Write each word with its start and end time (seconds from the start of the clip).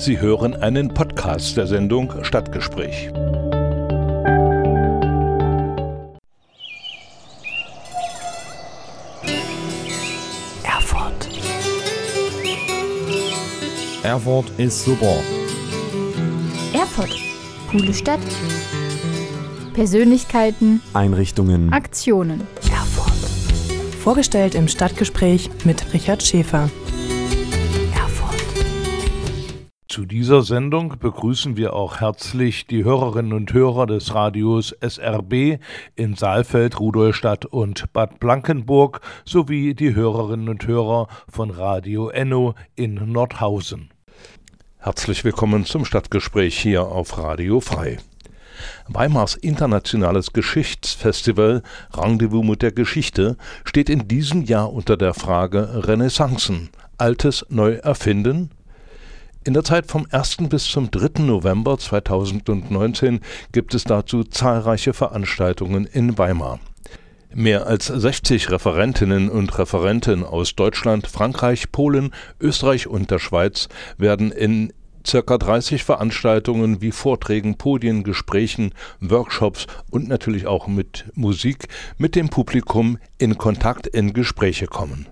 Sie 0.00 0.20
hören 0.20 0.54
einen 0.54 0.94
Podcast 0.94 1.56
der 1.56 1.66
Sendung 1.66 2.12
Stadtgespräch. 2.22 3.10
Erfurt. 10.62 11.28
Erfurt 14.04 14.52
ist 14.56 14.84
super. 14.84 15.16
Erfurt. 16.72 17.16
Coole 17.68 17.92
Stadt. 17.92 18.20
Persönlichkeiten, 19.74 20.80
Einrichtungen. 20.94 21.72
Aktionen. 21.72 22.46
Erfurt. 22.70 23.12
Vorgestellt 24.00 24.54
im 24.54 24.68
Stadtgespräch 24.68 25.50
mit 25.64 25.92
Richard 25.92 26.22
Schäfer. 26.22 26.70
Dieser 30.08 30.42
Sendung 30.42 30.94
begrüßen 30.98 31.56
wir 31.56 31.74
auch 31.74 32.00
herzlich 32.00 32.66
die 32.66 32.82
Hörerinnen 32.82 33.34
und 33.34 33.52
Hörer 33.52 33.86
des 33.86 34.14
Radios 34.14 34.74
SRB 34.80 35.60
in 35.96 36.14
Saalfeld, 36.14 36.80
Rudolstadt 36.80 37.44
und 37.44 37.92
Bad 37.92 38.18
Blankenburg 38.18 39.02
sowie 39.26 39.74
die 39.74 39.94
Hörerinnen 39.94 40.48
und 40.48 40.66
Hörer 40.66 41.08
von 41.28 41.50
Radio 41.50 42.08
Enno 42.08 42.54
in 42.74 42.94
Nordhausen. 43.12 43.90
Herzlich 44.78 45.24
willkommen 45.24 45.66
zum 45.66 45.84
Stadtgespräch 45.84 46.58
hier 46.58 46.86
auf 46.86 47.18
Radio 47.18 47.60
Frei. 47.60 47.98
Weimars 48.88 49.34
internationales 49.34 50.32
Geschichtsfestival 50.32 51.62
Rendezvous 51.92 52.44
mit 52.44 52.62
der 52.62 52.72
Geschichte 52.72 53.36
steht 53.64 53.90
in 53.90 54.08
diesem 54.08 54.42
Jahr 54.44 54.72
unter 54.72 54.96
der 54.96 55.12
Frage 55.12 55.86
Renaissancen, 55.86 56.70
Altes 56.96 57.44
neu 57.50 57.74
erfinden? 57.74 58.50
In 59.44 59.54
der 59.54 59.64
Zeit 59.64 59.86
vom 59.86 60.06
1. 60.10 60.38
bis 60.48 60.64
zum 60.64 60.90
3. 60.90 61.22
November 61.22 61.78
2019 61.78 63.20
gibt 63.52 63.72
es 63.72 63.84
dazu 63.84 64.24
zahlreiche 64.24 64.92
Veranstaltungen 64.92 65.86
in 65.86 66.18
Weimar. 66.18 66.58
Mehr 67.32 67.66
als 67.66 67.86
60 67.86 68.50
Referentinnen 68.50 69.30
und 69.30 69.56
Referenten 69.58 70.24
aus 70.24 70.56
Deutschland, 70.56 71.06
Frankreich, 71.06 71.70
Polen, 71.70 72.12
Österreich 72.40 72.88
und 72.88 73.10
der 73.10 73.20
Schweiz 73.20 73.68
werden 73.96 74.32
in 74.32 74.72
circa 75.06 75.38
30 75.38 75.84
Veranstaltungen 75.84 76.82
wie 76.82 76.92
Vorträgen, 76.92 77.56
Podien, 77.56 78.02
Gesprächen, 78.02 78.74
Workshops 79.00 79.66
und 79.90 80.08
natürlich 80.08 80.46
auch 80.46 80.66
mit 80.66 81.06
Musik 81.14 81.68
mit 81.96 82.16
dem 82.16 82.28
Publikum 82.28 82.98
in 83.18 83.38
Kontakt 83.38 83.86
in 83.86 84.12
Gespräche 84.12 84.66
kommen. 84.66 85.06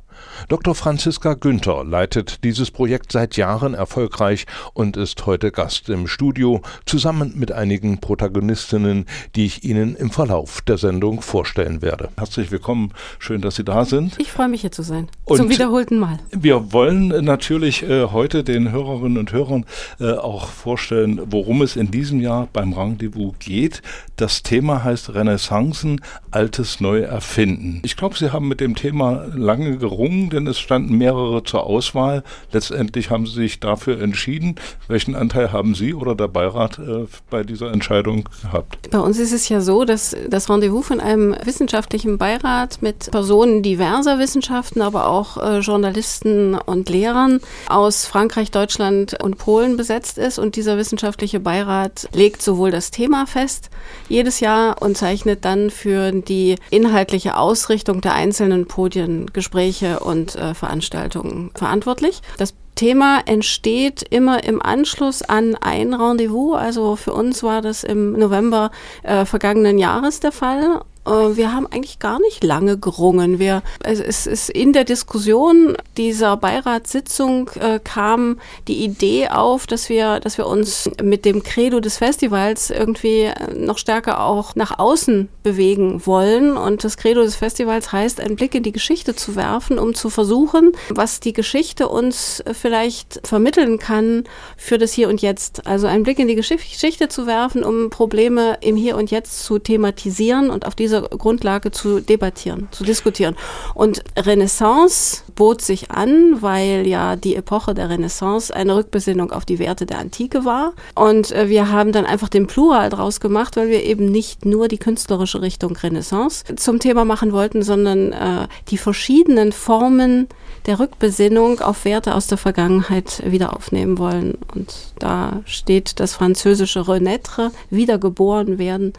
Dr. 0.49 0.75
Franziska 0.75 1.35
Günther 1.35 1.85
leitet 1.85 2.45
dieses 2.45 2.71
Projekt 2.71 3.13
seit 3.13 3.37
Jahren 3.37 3.75
erfolgreich 3.75 4.47
und 4.75 4.97
ist 4.97 5.27
heute 5.27 5.51
Gast 5.51 5.89
im 5.89 6.07
Studio 6.07 6.63
zusammen 6.85 7.33
mit 7.37 7.53
einigen 7.53 7.99
Protagonistinnen, 7.99 9.07
die 9.35 9.47
ich 9.47 9.65
Ihnen 9.65 9.97
im 9.97 10.11
Verlauf 10.11 10.61
der 10.63 10.79
Sendung 10.79 11.21
vorstellen 11.23 11.83
werde. 11.83 12.09
Herzlich 12.17 12.51
willkommen, 12.51 12.93
schön, 13.19 13.41
dass 13.41 13.57
Sie 13.57 13.65
da 13.65 13.85
sind. 13.85 14.15
Ich 14.19 14.33
freue 14.33 14.49
mich 14.49 14.61
hier 14.61 14.73
zu 14.73 14.83
sein. 14.83 15.09
Und 15.25 15.39
Zum 15.39 15.51
wiederholten 15.51 15.99
Mal. 15.99 16.19
Wir 16.31 16.73
wollen 16.73 17.09
natürlich 17.25 17.83
äh, 17.83 18.07
heute 18.07 18.45
den 18.45 18.71
Hörerinnen 18.71 19.19
und 19.19 19.33
Hörern 19.33 19.65
äh, 20.01 20.13
auch 20.13 20.49
vorstellen, 20.49 21.21
worum 21.27 21.63
es 21.63 21.77
in 21.77 21.91
diesem 21.91 22.21
Jahr 22.21 22.49
beim 22.53 22.73
Rendezvous 22.73 23.35
geht. 23.39 23.83
Das 24.17 24.43
Thema 24.43 24.85
heißt 24.85 25.15
Renaissancen, 25.15 26.01
Altes 26.31 26.81
neu 26.81 27.01
erfinden. 27.01 27.81
Ich 27.85 27.97
glaube, 27.97 28.17
Sie 28.17 28.33
haben 28.33 28.49
mit 28.49 28.61
dem 28.61 28.75
Thema 28.75 29.27
lange 29.35 29.79
gerungen, 29.79 30.16
denn 30.25 30.47
es 30.47 30.59
standen 30.59 30.97
mehrere 30.97 31.45
zur 31.45 31.65
Auswahl. 31.65 32.25
Letztendlich 32.53 33.11
haben 33.11 33.27
Sie 33.27 33.35
sich 33.35 33.61
dafür 33.61 34.01
entschieden. 34.01 34.57
Welchen 34.89 35.15
Anteil 35.15 35.53
haben 35.53 35.75
Sie 35.75 35.95
oder 35.95 36.15
der 36.15 36.29
Beirat 36.29 36.79
äh, 36.79 37.07
bei 37.31 37.45
dieser 37.45 37.73
Entscheidung 37.73 38.29
gehabt? 38.43 38.91
Bei 38.91 38.99
uns 38.99 39.19
ist 39.19 39.33
es 39.33 39.49
ja 39.49 39.61
so, 39.61 39.85
dass 39.85 40.17
das 40.29 40.51
Rendezvous 40.51 40.87
von 40.87 41.01
einem 41.01 41.37
wissenschaftlichen 41.45 42.19
Beirat 42.19 42.83
mit 42.83 43.11
Personen 43.11 43.63
diverser 43.63 44.19
Wissenschaften, 44.19 44.83
aber 44.83 45.09
auch 45.09 45.37
äh, 45.37 45.59
Journalisten 45.59 46.55
und 46.55 46.89
Lehrern 46.89 47.41
aus 47.69 48.07
Frankreich, 48.07 48.51
Deutschland 48.51 49.23
und 49.23 49.39
Polen 49.39 49.77
besetzt 49.77 50.19
ist. 50.19 50.39
Und 50.39 50.57
dieser 50.57 50.79
wissenschaftliche 50.79 51.41
Beirat 51.41 52.09
legt 52.13 52.43
sowohl 52.43 52.71
das 52.71 52.91
Thema 52.91 53.27
fest 53.27 53.71
jedes 54.09 54.41
Jahr 54.41 54.81
und 54.81 54.97
zeichnet 54.97 55.45
dann 55.45 55.71
für 55.71 56.13
die 56.13 56.57
inhaltliche 56.71 57.37
Ausrichtung 57.37 58.01
der 58.01 58.15
einzelnen 58.15 58.67
Podien, 58.67 59.27
Gespräche 59.33 60.01
und 60.07 60.37
äh, 60.37 60.55
Veranstaltungen 60.55 61.51
verantwortlich. 61.55 62.23
Das 62.39 62.55
Thema 62.77 63.21
entsteht 63.27 64.03
immer 64.03 64.45
im 64.45 64.63
Anschluss 64.63 65.23
an 65.23 65.57
ein 65.57 65.95
Rendezvous. 65.95 66.57
Also 66.57 66.97
für 66.97 67.13
uns 67.13 67.43
war 67.43 67.63
das 67.63 67.85
im 67.85 68.13
November 68.13 68.71
äh, 69.03 69.25
vergangenen 69.25 69.79
Jahres 69.79 70.21
der 70.21 70.33
Fall. 70.33 70.83
Äh, 71.07 71.37
wir 71.37 71.53
haben 71.53 71.67
eigentlich 71.67 71.99
gar 71.99 72.21
nicht 72.21 72.43
lange 72.45 72.79
gerungen. 72.79 73.39
Wir, 73.39 73.63
es 73.83 74.27
ist 74.27 74.51
in 74.51 74.73
der 74.73 74.85
Diskussion 74.85 75.77
dieser 75.97 76.37
Beiratssitzung 76.37 77.51
äh, 77.61 77.81
kam 77.83 78.39
die 78.69 78.85
Idee 78.85 79.29
auf, 79.29 79.67
dass 79.67 79.89
wir, 79.89 80.21
dass 80.21 80.39
wir 80.39 80.47
uns 80.47 80.91
mit 81.03 81.25
dem 81.25 81.43
Credo 81.43 81.81
des 81.81 81.99
Festivals 81.99 82.71
irgendwie 82.71 83.31
noch 83.55 83.79
stärker 83.79 84.23
auch 84.23 84.55
nach 84.55 84.79
außen 84.79 85.29
bewegen 85.43 86.07
wollen. 86.07 86.57
Und 86.57 86.85
das 86.85 86.97
Credo 86.97 87.23
des 87.23 87.37
Festivals 87.37 87.93
heißt, 87.93 88.21
einen 88.21 88.37
Blick 88.37 88.55
in 88.55 88.63
die 88.63 88.73
Geschichte 88.73 89.15
zu 89.15 89.37
werfen, 89.37 89.79
um 89.79 89.95
zu 89.95 90.11
versuchen, 90.11 90.73
was 90.89 91.21
die 91.21 91.33
Geschichte 91.33 91.89
uns 91.89 92.43
vielleicht 92.53 93.27
vermitteln 93.27 93.79
kann 93.79 94.25
für 94.57 94.79
das 94.79 94.93
Hier 94.93 95.09
und 95.09 95.23
Jetzt. 95.23 95.67
Also 95.67 95.87
einen 95.87 96.03
Blick 96.03 96.19
in 96.19 96.29
die 96.29 96.35
Geschichte 96.35 97.09
zu 97.09 97.27
werfen, 97.27 97.65
um 97.65 97.91
Probleme 97.91 98.59
im 98.61 98.77
Hier 98.77 98.97
und 98.97 99.11
Jetzt 99.11 99.45
zu 99.45 99.59
thematisieren 99.59 100.51
und 100.51 100.67
auf 100.67 100.75
dieser 100.97 101.09
Grundlage 101.09 101.71
zu 101.71 102.01
debattieren, 102.01 102.69
zu 102.71 102.85
diskutieren. 102.85 103.37
Und 103.75 104.03
Renaissance 104.17 105.23
bot 105.35 105.63
sich 105.63 105.91
an, 105.91 106.41
weil 106.41 106.87
ja 106.87 107.17
die 107.17 107.37
Epoche 107.37 107.75
der 107.75 107.91
Renaissance 107.91 108.55
eine 108.55 108.77
Rückbesinnung 108.77 109.33
auf 109.33 109.45
die 109.45 109.59
Werte 109.59 109.87
der 109.87 109.99
Antike 109.99 110.45
war. 110.45 110.73
Und 110.95 111.33
äh, 111.33 111.49
wir 111.49 111.71
haben 111.71 111.93
dann 111.93 112.07
einfach 112.07 112.29
den 112.29 112.47
Plural 112.47 112.91
draus 112.91 113.21
gemacht, 113.21 113.57
weil 113.57 113.69
wir 113.69 113.85
eben 113.85 114.07
nicht 114.07 114.45
nur 114.45 114.69
die 114.69 114.79
künstlerische 114.79 115.43
Richtung 115.43 115.77
Renaissance 115.77 116.45
zum 116.57 116.81
Thema 116.81 117.05
machen 117.05 117.33
wollten, 117.33 117.63
sondern 117.63 118.13
äh, 118.13 118.49
die 118.69 118.79
verschiedenen 118.79 119.53
Formen 119.53 120.29
der 120.67 120.81
Rückbesinnung 120.81 121.61
auf 121.61 121.85
Werte 121.85 122.15
aus 122.15 122.27
der 122.27 122.39
Vergangenheit 122.39 123.23
wieder 123.25 123.55
aufnehmen 123.55 123.99
wollen. 123.99 124.37
Und 124.55 124.75
da 124.99 125.43
steht 125.45 126.01
das 126.01 126.15
französische 126.15 126.81
Renaître, 126.81 127.51
wiedergeboren 127.71 128.59
werden, 128.59 128.93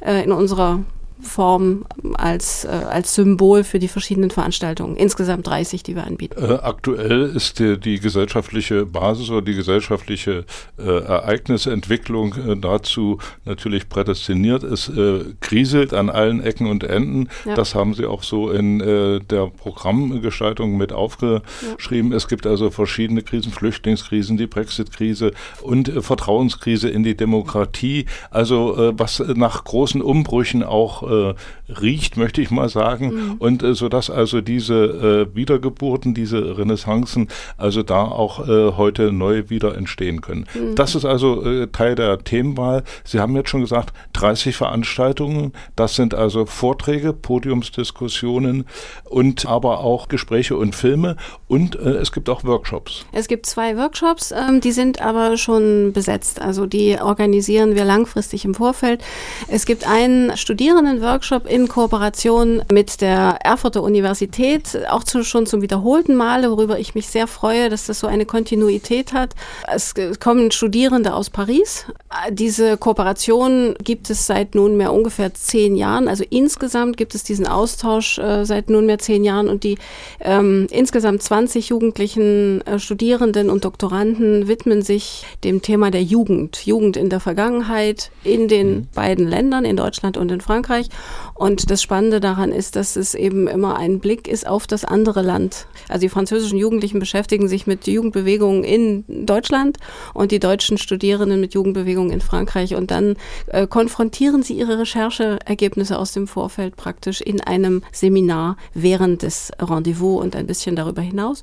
äh, 0.00 0.22
in 0.22 0.32
unserer 0.32 0.80
Form 1.20 1.84
als, 2.14 2.64
äh, 2.64 2.68
als 2.68 3.14
Symbol 3.14 3.64
für 3.64 3.78
die 3.78 3.88
verschiedenen 3.88 4.30
Veranstaltungen. 4.30 4.96
Insgesamt 4.96 5.46
30, 5.46 5.82
die 5.82 5.96
wir 5.96 6.04
anbieten. 6.04 6.42
Äh, 6.42 6.54
aktuell 6.54 7.22
ist 7.34 7.58
die, 7.58 7.78
die, 7.78 7.98
gesellschaftliche 7.98 8.86
Basis 8.86 9.30
oder 9.30 9.42
die 9.42 9.54
gesellschaftliche 9.54 10.44
äh, 10.78 10.82
Ereignisentwicklung 10.82 12.34
äh, 12.34 12.56
dazu 12.56 13.18
natürlich 13.44 13.88
prädestiniert. 13.88 14.62
Es 14.62 14.88
äh, 14.88 15.24
kriselt 15.40 15.92
an 15.92 16.08
allen 16.08 16.40
Ecken 16.40 16.68
und 16.68 16.84
Enden. 16.84 17.28
Ja. 17.44 17.54
Das 17.54 17.74
haben 17.74 17.94
Sie 17.94 18.06
auch 18.06 18.22
so 18.22 18.50
in 18.50 18.80
äh, 18.80 19.20
der 19.20 19.48
Programmgestaltung 19.48 20.76
mit 20.76 20.92
aufgeschrieben. 20.92 22.12
Ja. 22.12 22.16
Es 22.16 22.28
gibt 22.28 22.46
also 22.46 22.70
verschiedene 22.70 23.22
Krisen, 23.22 23.50
Flüchtlingskrisen, 23.50 24.36
die 24.36 24.46
Brexit-Krise 24.46 25.32
und 25.62 25.90
Vertrauenskrise 26.00 26.88
in 26.88 27.02
die 27.02 27.16
Demokratie. 27.16 28.06
Also 28.30 28.92
was 28.96 29.18
nach 29.20 29.64
großen 29.64 30.02
Umbrüchen 30.02 30.62
auch 30.62 31.07
äh, 31.08 31.34
riecht, 31.72 32.16
möchte 32.16 32.40
ich 32.40 32.50
mal 32.50 32.68
sagen. 32.68 33.14
Mhm. 33.14 33.34
Und 33.38 33.62
äh, 33.62 33.74
sodass 33.74 34.10
also 34.10 34.40
diese 34.40 35.28
äh, 35.32 35.36
Wiedergeburten, 35.36 36.14
diese 36.14 36.58
Renaissancen, 36.58 37.28
also 37.56 37.82
da 37.82 38.04
auch 38.04 38.46
äh, 38.48 38.72
heute 38.76 39.12
neu 39.12 39.48
wieder 39.48 39.76
entstehen 39.76 40.20
können. 40.20 40.46
Mhm. 40.54 40.74
Das 40.74 40.94
ist 40.94 41.04
also 41.04 41.66
Teil 41.66 41.94
der 41.94 42.18
Themenwahl. 42.18 42.84
Sie 43.04 43.20
haben 43.20 43.34
jetzt 43.36 43.50
schon 43.50 43.60
gesagt, 43.60 43.92
30 44.14 44.56
Veranstaltungen. 44.56 45.52
Das 45.76 45.94
sind 45.94 46.14
also 46.14 46.46
Vorträge, 46.46 47.12
Podiumsdiskussionen 47.12 48.64
und 49.04 49.46
aber 49.46 49.80
auch 49.80 50.08
Gespräche 50.08 50.56
und 50.56 50.74
Filme. 50.74 51.16
Und 51.46 51.76
äh, 51.76 51.90
es 51.90 52.12
gibt 52.12 52.28
auch 52.28 52.44
Workshops. 52.44 53.06
Es 53.12 53.28
gibt 53.28 53.46
zwei 53.46 53.76
Workshops, 53.76 54.32
ähm, 54.32 54.60
die 54.60 54.72
sind 54.72 55.00
aber 55.00 55.36
schon 55.36 55.92
besetzt. 55.92 56.40
Also 56.40 56.66
die 56.66 56.98
organisieren 57.00 57.74
wir 57.74 57.84
langfristig 57.84 58.44
im 58.44 58.54
Vorfeld. 58.54 59.02
Es 59.48 59.66
gibt 59.66 59.88
einen 59.88 60.36
Studierenden 60.36 60.97
einen 60.98 61.02
Workshop 61.02 61.46
in 61.48 61.68
Kooperation 61.68 62.62
mit 62.70 63.00
der 63.00 63.38
Erfurter 63.42 63.82
Universität, 63.82 64.78
auch 64.90 65.04
zu, 65.04 65.22
schon 65.22 65.46
zum 65.46 65.62
wiederholten 65.62 66.16
Male, 66.16 66.50
worüber 66.50 66.78
ich 66.78 66.94
mich 66.94 67.08
sehr 67.08 67.26
freue, 67.26 67.68
dass 67.68 67.86
das 67.86 68.00
so 68.00 68.06
eine 68.06 68.26
Kontinuität 68.26 69.12
hat. 69.12 69.34
Es 69.72 69.94
kommen 70.20 70.50
Studierende 70.50 71.14
aus 71.14 71.30
Paris. 71.30 71.86
Diese 72.30 72.76
Kooperation 72.76 73.74
gibt 73.82 74.10
es 74.10 74.26
seit 74.26 74.54
nunmehr 74.54 74.92
ungefähr 74.92 75.32
zehn 75.34 75.76
Jahren. 75.76 76.08
Also 76.08 76.24
insgesamt 76.28 76.96
gibt 76.96 77.14
es 77.14 77.22
diesen 77.22 77.46
Austausch 77.46 78.18
äh, 78.18 78.44
seit 78.44 78.70
nunmehr 78.70 78.98
zehn 78.98 79.24
Jahren 79.24 79.48
und 79.48 79.64
die 79.64 79.78
ähm, 80.20 80.66
insgesamt 80.70 81.22
20 81.22 81.68
jugendlichen 81.68 82.66
äh, 82.66 82.78
Studierenden 82.78 83.50
und 83.50 83.64
Doktoranden 83.64 84.48
widmen 84.48 84.82
sich 84.82 85.26
dem 85.44 85.62
Thema 85.62 85.90
der 85.90 86.02
Jugend. 86.02 86.66
Jugend 86.66 86.96
in 86.96 87.08
der 87.08 87.20
Vergangenheit 87.20 88.10
in 88.24 88.48
den 88.48 88.68
mhm. 88.68 88.88
beiden 88.94 89.28
Ländern, 89.28 89.64
in 89.64 89.76
Deutschland 89.76 90.16
und 90.16 90.32
in 90.32 90.40
Frankreich. 90.40 90.87
Und 91.34 91.70
das 91.70 91.82
Spannende 91.82 92.20
daran 92.20 92.50
ist, 92.50 92.76
dass 92.76 92.96
es 92.96 93.14
eben 93.14 93.46
immer 93.46 93.76
ein 93.76 94.00
Blick 94.00 94.26
ist 94.26 94.46
auf 94.46 94.66
das 94.66 94.84
andere 94.84 95.22
Land. 95.22 95.66
Also 95.88 96.00
die 96.00 96.08
französischen 96.08 96.58
Jugendlichen 96.58 96.98
beschäftigen 96.98 97.48
sich 97.48 97.66
mit 97.66 97.86
Jugendbewegungen 97.86 98.64
in 98.64 99.04
Deutschland 99.26 99.78
und 100.14 100.32
die 100.32 100.40
deutschen 100.40 100.78
Studierenden 100.78 101.40
mit 101.40 101.54
Jugendbewegungen 101.54 102.12
in 102.12 102.20
Frankreich. 102.20 102.74
Und 102.74 102.90
dann 102.90 103.16
äh, 103.46 103.66
konfrontieren 103.66 104.42
sie 104.42 104.54
ihre 104.54 104.78
Rechercheergebnisse 104.80 105.98
aus 105.98 106.12
dem 106.12 106.26
Vorfeld 106.26 106.76
praktisch 106.76 107.20
in 107.20 107.40
einem 107.40 107.82
Seminar 107.92 108.56
während 108.74 109.22
des 109.22 109.52
Rendezvous 109.60 110.20
und 110.20 110.34
ein 110.34 110.46
bisschen 110.46 110.76
darüber 110.76 111.02
hinaus. 111.02 111.42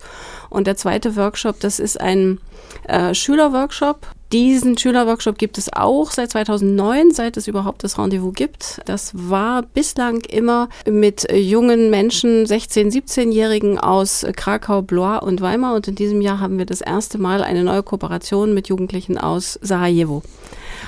Und 0.50 0.68
der 0.68 0.76
zweite 0.76 1.16
Workshop, 1.16 1.60
das 1.60 1.80
ist 1.80 2.00
ein 2.00 2.40
äh, 2.88 3.14
Schülerworkshop. 3.14 4.08
Diesen 4.32 4.78
Schülerworkshop 4.78 5.38
gibt 5.38 5.58
es 5.58 5.72
auch 5.72 6.10
seit 6.10 6.32
2009, 6.32 7.12
seit 7.12 7.38
es 7.38 7.48
überhaupt 7.48 7.84
das 7.84 8.00
Rendezvous 8.00 8.34
gibt. 8.34 8.82
Das 8.86 9.12
war 9.14 9.62
bislang 9.62 10.22
immer 10.22 10.68
mit 10.90 11.32
jungen 11.32 11.92
Menschen, 11.92 12.46
16-, 12.46 12.92
17-Jährigen 12.92 13.78
aus 13.78 14.26
Krakau, 14.36 14.82
Blois 14.82 15.20
und 15.20 15.42
Weimar. 15.42 15.76
Und 15.76 15.88
in 15.88 15.96
diesem 15.96 16.22
Jahr 16.22 16.40
haben 16.40 16.58
wir 16.58 16.66
das 16.66 16.82
erste 16.82 17.20
Mal 17.20 17.44
eine 17.44 17.64
neue 17.64 17.84
Kooperation 17.84 18.56
mit 18.56 18.68
Jugendlichen 18.68 19.20
aus 19.20 19.60
Sarajevo. 19.62 20.24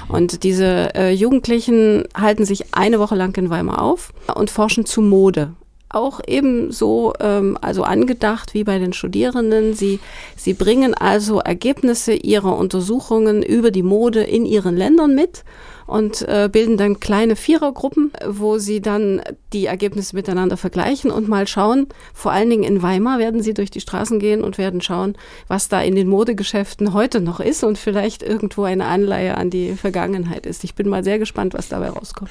Und 0.08 0.44
diese 0.44 0.96
äh, 0.96 1.12
Jugendlichen 1.12 2.06
halten 2.16 2.44
sich 2.44 2.74
eine 2.74 3.00
Woche 3.00 3.16
lang 3.16 3.38
in 3.38 3.52
Weimar 3.52 3.82
auf 3.82 4.14
und 4.34 4.50
forschen 4.50 4.86
zu 4.86 5.02
Mode 5.02 5.54
auch 5.90 6.20
ebenso 6.26 7.14
ähm, 7.20 7.58
also 7.62 7.84
angedacht 7.84 8.54
wie 8.54 8.64
bei 8.64 8.80
den 8.80 8.94
Studierenden. 8.94 9.74
Sie, 9.74 10.00
sie 10.36 10.54
bringen 10.54 10.94
also 10.94 11.40
Ergebnisse 11.40 12.14
ihrer 12.14 12.58
Untersuchungen 12.58 13.44
über 13.44 13.72
die 13.72 13.84
Mode 13.84 14.22
in 14.24 14.46
ihren 14.46 14.76
Ländern 14.76 15.16
mit 15.16 15.44
und 15.88 16.22
äh, 16.24 16.50
bilden 16.52 16.78
dann 16.78 17.00
kleine 17.00 17.36
Vierergruppen, 17.36 18.12
wo 18.28 18.58
sie 18.58 18.82
dann 18.82 19.22
die 19.54 19.66
Ergebnisse 19.66 20.16
miteinander 20.16 20.58
vergleichen 20.58 21.10
und 21.10 21.30
mal 21.30 21.48
schauen. 21.48 21.88
Vor 22.14 22.34
allen 22.34 22.50
Dingen 22.50 22.64
in 22.64 22.82
Weimar 22.82 23.20
werden 23.20 23.42
sie 23.42 23.54
durch 23.54 23.72
die 23.72 23.80
Straßen 23.80 24.20
gehen 24.20 24.44
und 24.44 24.58
werden 24.58 24.82
schauen, 24.82 25.16
was 25.48 25.70
da 25.70 25.82
in 25.82 25.96
den 25.96 26.10
Modegeschäften 26.10 26.94
heute 26.94 27.22
noch 27.22 27.40
ist 27.40 27.64
und 27.64 27.78
vielleicht 27.78 28.22
irgendwo 28.22 28.64
eine 28.64 28.86
Anleihe 28.86 29.38
an 29.38 29.50
die 29.50 29.74
Vergangenheit 29.74 30.46
ist. 30.46 30.66
Ich 30.66 30.76
bin 30.76 30.90
mal 30.90 31.06
sehr 31.06 31.20
gespannt, 31.20 31.54
was 31.54 31.70
dabei 31.70 31.90
rauskommt. 31.90 32.30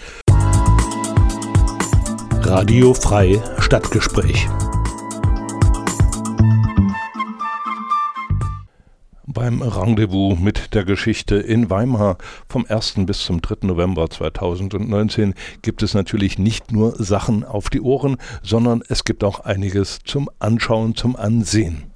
Radio 2.49 2.95
Frei 2.95 3.43
Stadtgespräch. 3.59 4.47
Beim 9.27 9.63
Rendezvous 9.63 10.39
mit 10.39 10.73
der 10.73 10.85
Geschichte 10.85 11.35
in 11.35 11.71
Weimar 11.71 12.19
vom 12.49 12.65
1. 12.65 12.95
bis 12.99 13.25
zum 13.25 13.43
3. 13.43 13.67
November 13.67 14.09
2019 14.09 15.35
gibt 15.63 15.83
es 15.83 15.95
natürlich 15.95 16.39
nicht 16.39 16.71
nur 16.71 16.95
Sachen 17.03 17.43
auf 17.43 17.69
die 17.69 17.81
Ohren, 17.81 18.17
sondern 18.45 18.85
es 18.89 19.03
gibt 19.03 19.25
auch 19.25 19.41
einiges 19.41 19.99
zum 20.05 20.31
Anschauen, 20.39 20.95
zum 20.95 21.17
Ansehen. 21.17 21.91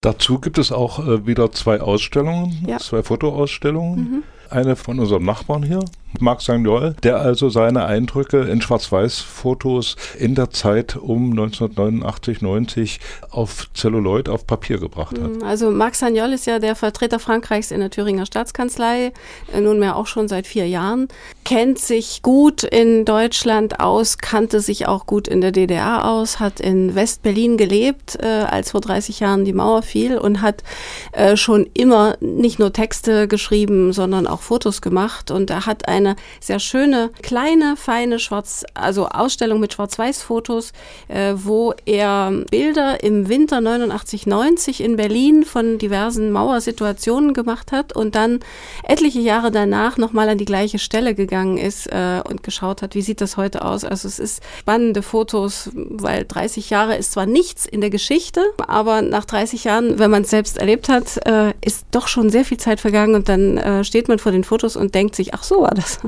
Dazu 0.00 0.38
gibt 0.38 0.56
es 0.56 0.72
auch 0.72 1.06
äh, 1.06 1.26
wieder 1.26 1.52
zwei 1.52 1.82
Ausstellungen, 1.82 2.64
ja. 2.66 2.78
zwei 2.78 3.02
Fotoausstellungen. 3.02 4.00
Mhm. 4.00 4.22
Eine 4.50 4.76
von 4.76 4.98
unserem 4.98 5.24
Nachbarn 5.24 5.62
hier, 5.62 5.84
Marc 6.20 6.40
Sagnol, 6.40 6.94
der 7.02 7.20
also 7.20 7.48
seine 7.50 7.84
Eindrücke 7.84 8.40
in 8.40 8.62
Schwarz-Weiß-Fotos 8.62 9.96
in 10.18 10.34
der 10.34 10.50
Zeit 10.50 10.96
um 10.96 11.30
1989, 11.30 12.40
90 12.40 13.00
auf 13.30 13.68
Zelluloid, 13.74 14.28
auf 14.28 14.46
Papier 14.46 14.78
gebracht 14.78 15.18
hat. 15.18 15.36
Mhm, 15.36 15.44
also 15.44 15.70
Marc 15.70 15.94
Sagnol 15.94 16.32
ist 16.32 16.46
ja 16.46 16.58
der 16.58 16.74
Vertreter 16.76 17.18
Frankreichs 17.18 17.70
in 17.70 17.80
der 17.80 17.90
Thüringer 17.90 18.26
Staatskanzlei, 18.26 19.12
äh, 19.52 19.60
nunmehr 19.60 19.96
auch 19.96 20.06
schon 20.06 20.28
seit 20.28 20.46
vier 20.46 20.66
Jahren, 20.66 21.08
kennt 21.44 21.78
sich 21.78 22.22
gut 22.22 22.62
in 22.62 23.04
Deutschland 23.04 23.78
aus, 23.80 24.18
kannte 24.18 24.60
sich 24.60 24.88
auch 24.88 25.06
gut 25.06 25.28
in 25.28 25.40
der 25.40 25.52
DDR 25.52 26.06
aus, 26.06 26.40
hat 26.40 26.58
in 26.58 26.94
West-Berlin 26.94 27.56
gelebt, 27.58 28.18
äh, 28.20 28.26
als 28.26 28.70
vor 28.70 28.80
30 28.80 29.20
Jahren 29.20 29.44
die 29.44 29.52
Mauer 29.52 29.82
fiel 29.82 30.18
und 30.18 30.42
hat 30.42 30.64
äh, 31.12 31.36
schon 31.36 31.68
immer 31.74 32.16
nicht 32.20 32.58
nur 32.58 32.72
Texte 32.72 33.28
geschrieben, 33.28 33.92
sondern 33.92 34.26
auch 34.26 34.37
Fotos 34.42 34.80
gemacht 34.80 35.30
und 35.30 35.50
er 35.50 35.66
hat 35.66 35.86
ein 35.86 35.98
eine 35.98 36.16
sehr 36.40 36.58
schöne, 36.58 37.10
kleine, 37.22 37.76
feine 37.76 38.18
Schwarz, 38.18 38.64
also 38.74 39.08
Ausstellung 39.08 39.60
mit 39.60 39.74
Schwarz-Weiß-Fotos, 39.74 40.72
äh, 41.08 41.34
wo 41.36 41.74
er 41.84 42.30
Bilder 42.50 43.02
im 43.02 43.28
Winter 43.28 43.60
89, 43.60 44.26
90 44.26 44.82
in 44.82 44.96
Berlin 44.96 45.44
von 45.44 45.78
diversen 45.78 46.30
Mauersituationen 46.32 47.34
gemacht 47.34 47.72
hat 47.72 47.94
und 47.94 48.14
dann 48.14 48.40
etliche 48.84 49.20
Jahre 49.20 49.50
danach 49.50 49.98
nochmal 49.98 50.28
an 50.28 50.38
die 50.38 50.44
gleiche 50.44 50.78
Stelle 50.78 51.14
gegangen 51.14 51.58
ist 51.58 51.86
äh, 51.88 52.20
und 52.28 52.42
geschaut 52.42 52.82
hat, 52.82 52.94
wie 52.94 53.02
sieht 53.02 53.20
das 53.20 53.36
heute 53.36 53.64
aus. 53.64 53.84
Also 53.84 54.08
es 54.08 54.18
ist 54.18 54.42
spannende 54.60 55.02
Fotos, 55.02 55.70
weil 55.74 56.24
30 56.24 56.70
Jahre 56.70 56.96
ist 56.96 57.12
zwar 57.12 57.26
nichts 57.26 57.66
in 57.66 57.80
der 57.80 57.90
Geschichte, 57.90 58.42
aber 58.66 59.02
nach 59.02 59.24
30 59.24 59.64
Jahren, 59.64 59.98
wenn 59.98 60.10
man 60.10 60.22
es 60.22 60.30
selbst 60.30 60.58
erlebt 60.58 60.88
hat, 60.88 61.26
äh, 61.26 61.52
ist 61.60 61.86
doch 61.90 62.08
schon 62.08 62.30
sehr 62.30 62.44
viel 62.44 62.58
Zeit 62.58 62.80
vergangen 62.80 63.14
und 63.14 63.28
dann 63.28 63.58
äh, 63.58 63.84
steht 63.84 64.08
man 64.08 64.18
vor 64.18 64.27
den 64.30 64.44
Fotos 64.44 64.76
und 64.76 64.94
denkt 64.94 65.14
sich, 65.16 65.34
ach 65.34 65.42
so 65.42 65.62
war 65.62 65.74
das. 65.74 65.98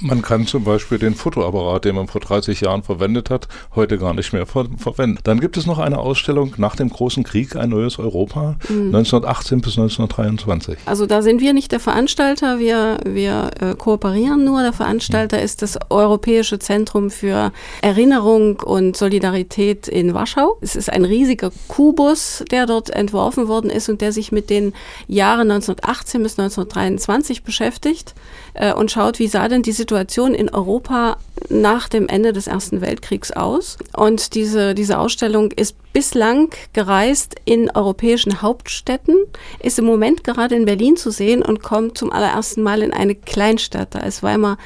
Man 0.00 0.22
kann 0.22 0.46
zum 0.46 0.64
Beispiel 0.64 0.98
den 0.98 1.14
Fotoapparat, 1.14 1.84
den 1.84 1.96
man 1.96 2.08
vor 2.08 2.20
30 2.20 2.60
Jahren 2.60 2.82
verwendet 2.82 3.30
hat, 3.30 3.48
heute 3.74 3.98
gar 3.98 4.14
nicht 4.14 4.32
mehr 4.32 4.46
ver 4.46 4.66
verwenden. 4.76 5.18
Dann 5.24 5.40
gibt 5.40 5.56
es 5.56 5.66
noch 5.66 5.78
eine 5.78 5.98
Ausstellung 5.98 6.54
nach 6.56 6.76
dem 6.76 6.88
großen 6.88 7.24
Krieg, 7.24 7.56
ein 7.56 7.70
neues 7.70 7.98
Europa, 7.98 8.56
mhm. 8.68 8.94
1918 8.94 9.60
bis 9.60 9.78
1923. 9.78 10.78
Also 10.86 11.06
da 11.06 11.22
sind 11.22 11.40
wir 11.40 11.52
nicht 11.52 11.72
der 11.72 11.80
Veranstalter, 11.80 12.58
wir, 12.58 12.98
wir 13.04 13.50
äh, 13.60 13.74
kooperieren 13.74 14.44
nur. 14.44 14.62
Der 14.62 14.72
Veranstalter 14.72 15.38
mhm. 15.38 15.44
ist 15.44 15.62
das 15.62 15.78
Europäische 15.90 16.58
Zentrum 16.58 17.10
für 17.10 17.52
Erinnerung 17.80 18.60
und 18.60 18.96
Solidarität 18.96 19.88
in 19.88 20.14
Warschau. 20.14 20.58
Es 20.60 20.76
ist 20.76 20.90
ein 20.90 21.04
riesiger 21.04 21.50
Kubus, 21.68 22.44
der 22.50 22.66
dort 22.66 22.90
entworfen 22.90 23.48
worden 23.48 23.70
ist 23.70 23.88
und 23.88 24.00
der 24.00 24.12
sich 24.12 24.32
mit 24.32 24.50
den 24.50 24.72
Jahren 25.08 25.50
1918 25.50 26.22
bis 26.22 26.38
1923 26.38 27.42
beschäftigt 27.42 28.14
äh, 28.54 28.72
und 28.72 28.90
schaut, 28.90 29.18
wie 29.18 29.28
sah 29.28 29.48
denn 29.48 29.62
die 29.62 29.72
Situation 29.72 30.34
in 30.34 30.48
Europa 30.48 31.16
nach 31.48 31.88
dem 31.88 32.08
Ende 32.08 32.32
des 32.32 32.46
Ersten 32.46 32.80
Weltkriegs 32.80 33.30
aus. 33.32 33.78
Und 33.96 34.34
diese, 34.34 34.74
diese 34.74 34.98
Ausstellung 34.98 35.50
ist 35.52 35.76
bislang 35.92 36.50
gereist 36.72 37.36
in 37.44 37.70
europäischen 37.70 38.40
Hauptstädten, 38.40 39.16
ist 39.60 39.78
im 39.78 39.84
Moment 39.84 40.24
gerade 40.24 40.54
in 40.54 40.64
Berlin 40.64 40.96
zu 40.96 41.10
sehen 41.10 41.42
und 41.42 41.62
kommt 41.62 41.98
zum 41.98 42.12
allerersten 42.12 42.62
Mal 42.62 42.82
in 42.82 42.92
eine 42.92 43.14
Kleinstadt. 43.14 43.94
Da 43.94 44.00
ist 44.00 44.22
Weimar 44.22 44.58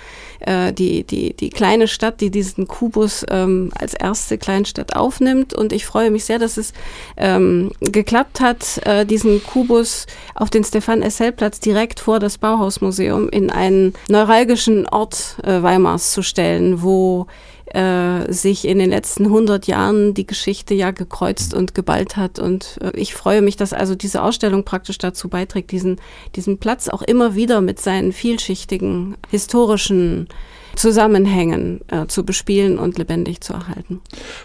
äh, 0.47 0.73
die, 0.73 1.05
die, 1.05 1.35
die 1.35 1.51
kleine 1.51 1.89
Stadt, 1.89 2.21
die 2.21 2.31
diesen 2.31 2.67
Kubus 2.67 3.25
ähm, 3.29 3.71
als 3.79 3.95
erste 3.95 4.39
Kleinstadt 4.39 4.97
aufnimmt. 4.97 5.53
Und 5.53 5.73
ich 5.73 5.87
freue 5.87 6.11
mich 6.11 6.25
sehr, 6.25 6.39
dass 6.39 6.57
es 6.57 6.73
ähm, 7.17 7.73
geklappt 7.81 8.41
hat, 8.41 8.79
äh, 8.87 9.05
diesen 9.05 9.43
Kubus 9.45 10.07
auf 10.35 10.51
den 10.51 10.65
Stefan-Essel-Platz 10.65 11.61
direkt 11.61 12.01
vor 12.01 12.19
das 12.19 12.39
Bauhausmuseum 12.39 13.29
in 13.29 13.51
einen 13.51 13.95
neuralgischen 14.09 14.89
Ort 14.89 15.37
äh, 15.43 15.63
Weimars 15.63 16.13
zu 16.13 16.23
stellen, 16.23 16.83
wo 16.83 17.27
äh, 17.75 18.33
sich 18.33 18.67
in 18.67 18.79
den 18.79 18.91
letzten 18.91 19.25
100 19.25 19.67
Jahren 19.67 20.15
die 20.15 20.27
Geschichte 20.27 20.75
ja 20.75 20.93
gekreuzt 20.93 21.55
und 21.55 21.75
geballt 21.75 22.17
hat. 22.17 22.39
Und 22.39 22.79
äh, 22.81 22.93
ich 22.95 23.15
freue 23.15 23.43
mich, 23.43 23.57
dass 23.57 23.73
also 23.73 23.95
diese 23.95 24.23
Ausstellung 24.23 24.65
praktisch 24.65 24.99
dazu 24.99 25.29
beiträgt, 25.29 25.73
diesen, 25.73 26.01
diesen 26.37 26.59
Platz 26.59 26.89
auch 26.89 27.03
immer 27.03 27.35
wieder 27.35 27.61
mit 27.61 27.81
seinen 27.81 28.13
vielschichtigen 28.13 29.17
historischen 29.31 30.29
Zusammenhängen 30.77 31.81
äh, 31.89 32.07
zu 32.07 32.25
bespielen 32.25 32.79
und 32.79 32.99
lebendig 32.99 33.41
zu 33.41 33.55
erhalten. 33.55 34.01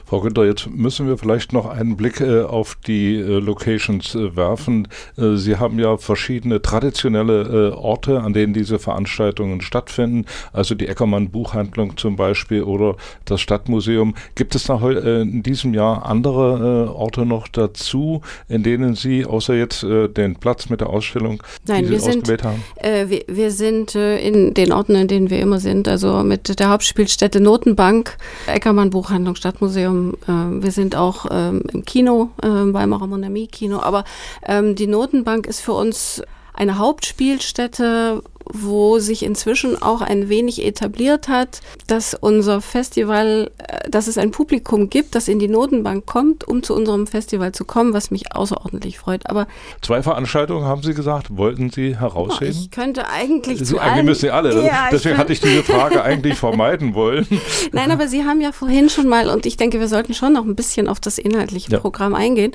Frau 0.05 0.21
Günther, 0.21 0.45
jetzt 0.45 0.69
müssen 0.69 1.07
wir 1.07 1.17
vielleicht 1.17 1.53
noch 1.53 1.67
einen 1.67 1.97
Blick 1.97 2.21
äh, 2.21 2.41
auf 2.41 2.75
die 2.87 3.15
äh, 3.15 3.39
Locations 3.39 4.15
äh, 4.15 4.35
werfen. 4.35 4.87
Äh, 5.17 5.35
Sie 5.35 5.57
haben 5.57 5.79
ja 5.79 5.97
verschiedene 5.97 6.61
traditionelle 6.61 7.71
äh, 7.71 7.75
Orte, 7.75 8.21
an 8.21 8.33
denen 8.33 8.53
diese 8.53 8.79
Veranstaltungen 8.79 9.61
stattfinden, 9.61 10.25
also 10.53 10.75
die 10.75 10.87
Eckermann 10.87 11.29
Buchhandlung 11.29 11.97
zum 11.97 12.15
Beispiel 12.15 12.63
oder 12.63 12.95
das 13.25 13.41
Stadtmuseum. 13.41 14.15
Gibt 14.35 14.55
es 14.55 14.63
da 14.63 14.79
in 14.89 15.43
diesem 15.43 15.73
Jahr 15.73 16.05
andere 16.05 16.93
Orte 16.93 17.25
noch 17.25 17.47
dazu, 17.47 18.21
in 18.47 18.63
denen 18.63 18.95
Sie 18.95 19.25
außer 19.25 19.53
jetzt 19.53 19.83
den 19.83 20.35
Platz 20.35 20.69
mit 20.69 20.81
der 20.81 20.89
Ausstellung 20.89 21.43
Nein, 21.67 21.89
wir 21.89 21.99
sind, 21.99 22.27
haben? 22.43 22.63
wir, 22.81 23.23
wir 23.27 23.51
sind 23.51 23.95
in 23.95 24.53
den 24.53 24.71
Orten, 24.71 24.95
in 24.95 25.07
denen 25.07 25.29
wir 25.29 25.39
immer 25.39 25.59
sind, 25.59 25.87
also 25.87 26.20
mit 26.23 26.59
der 26.59 26.69
Hauptspielstätte 26.69 27.39
Notenbank, 27.39 28.17
Eckermann 28.47 28.89
Buchhandlung 28.89 29.35
Stadtmuseum. 29.35 30.13
Äh, 30.27 30.63
wir 30.63 30.71
sind 30.71 30.95
auch 30.95 31.25
ähm, 31.29 31.63
im 31.71 31.85
Kino, 31.85 32.31
äh, 32.41 32.47
Weimarer 32.47 33.07
Monami 33.07 33.47
Kino, 33.47 33.79
aber 33.79 34.03
ähm, 34.45 34.75
die 34.75 34.87
Notenbank 34.87 35.47
ist 35.47 35.61
für 35.61 35.73
uns 35.73 36.21
eine 36.53 36.77
Hauptspielstätte, 36.77 38.21
wo 38.53 38.99
sich 38.99 39.23
inzwischen 39.23 39.81
auch 39.81 40.01
ein 40.01 40.29
wenig 40.29 40.65
etabliert 40.65 41.27
hat, 41.27 41.61
dass 41.87 42.13
unser 42.13 42.61
Festival, 42.61 43.51
äh, 43.57 43.89
dass 43.89 44.07
es 44.07 44.17
ein 44.17 44.31
Publikum 44.31 44.89
gibt, 44.89 45.15
das 45.15 45.27
in 45.27 45.39
die 45.39 45.47
Notenbank 45.47 46.05
kommt, 46.05 46.47
um 46.47 46.63
zu 46.63 46.75
unserem 46.75 47.07
Festival 47.07 47.51
zu 47.51 47.65
kommen, 47.65 47.93
was 47.93 48.11
mich 48.11 48.35
außerordentlich 48.35 48.99
freut. 48.99 49.29
Aber 49.29 49.47
zwei 49.81 50.01
Veranstaltungen 50.03 50.65
haben 50.65 50.83
Sie 50.83 50.93
gesagt, 50.93 51.35
wollten 51.37 51.69
Sie 51.69 51.97
herausheben? 51.97 52.49
ich 52.51 52.71
könnte 52.71 53.07
eigentlich 53.09 53.59
Sie, 53.59 53.65
zu 53.65 53.79
eigentlich 53.79 53.93
allen, 53.93 54.05
müssen 54.05 54.21
Sie 54.21 54.31
alle. 54.31 54.65
Ja, 54.65 54.89
Deswegen 54.91 55.17
hatte 55.17 55.33
ich 55.33 55.41
diese 55.41 55.63
Frage 55.63 56.03
eigentlich 56.03 56.37
vermeiden 56.37 56.93
wollen. 56.93 57.25
Nein, 57.71 57.91
aber 57.91 58.07
Sie 58.07 58.25
haben 58.25 58.41
ja 58.41 58.51
vorhin 58.51 58.89
schon 58.89 59.07
mal, 59.07 59.29
und 59.29 59.45
ich 59.45 59.57
denke, 59.57 59.79
wir 59.79 59.87
sollten 59.87 60.13
schon 60.13 60.33
noch 60.33 60.45
ein 60.45 60.55
bisschen 60.55 60.87
auf 60.87 60.99
das 60.99 61.17
inhaltliche 61.17 61.71
Ja. 61.71 61.79
Programm 61.79 62.13
eingehen. 62.15 62.51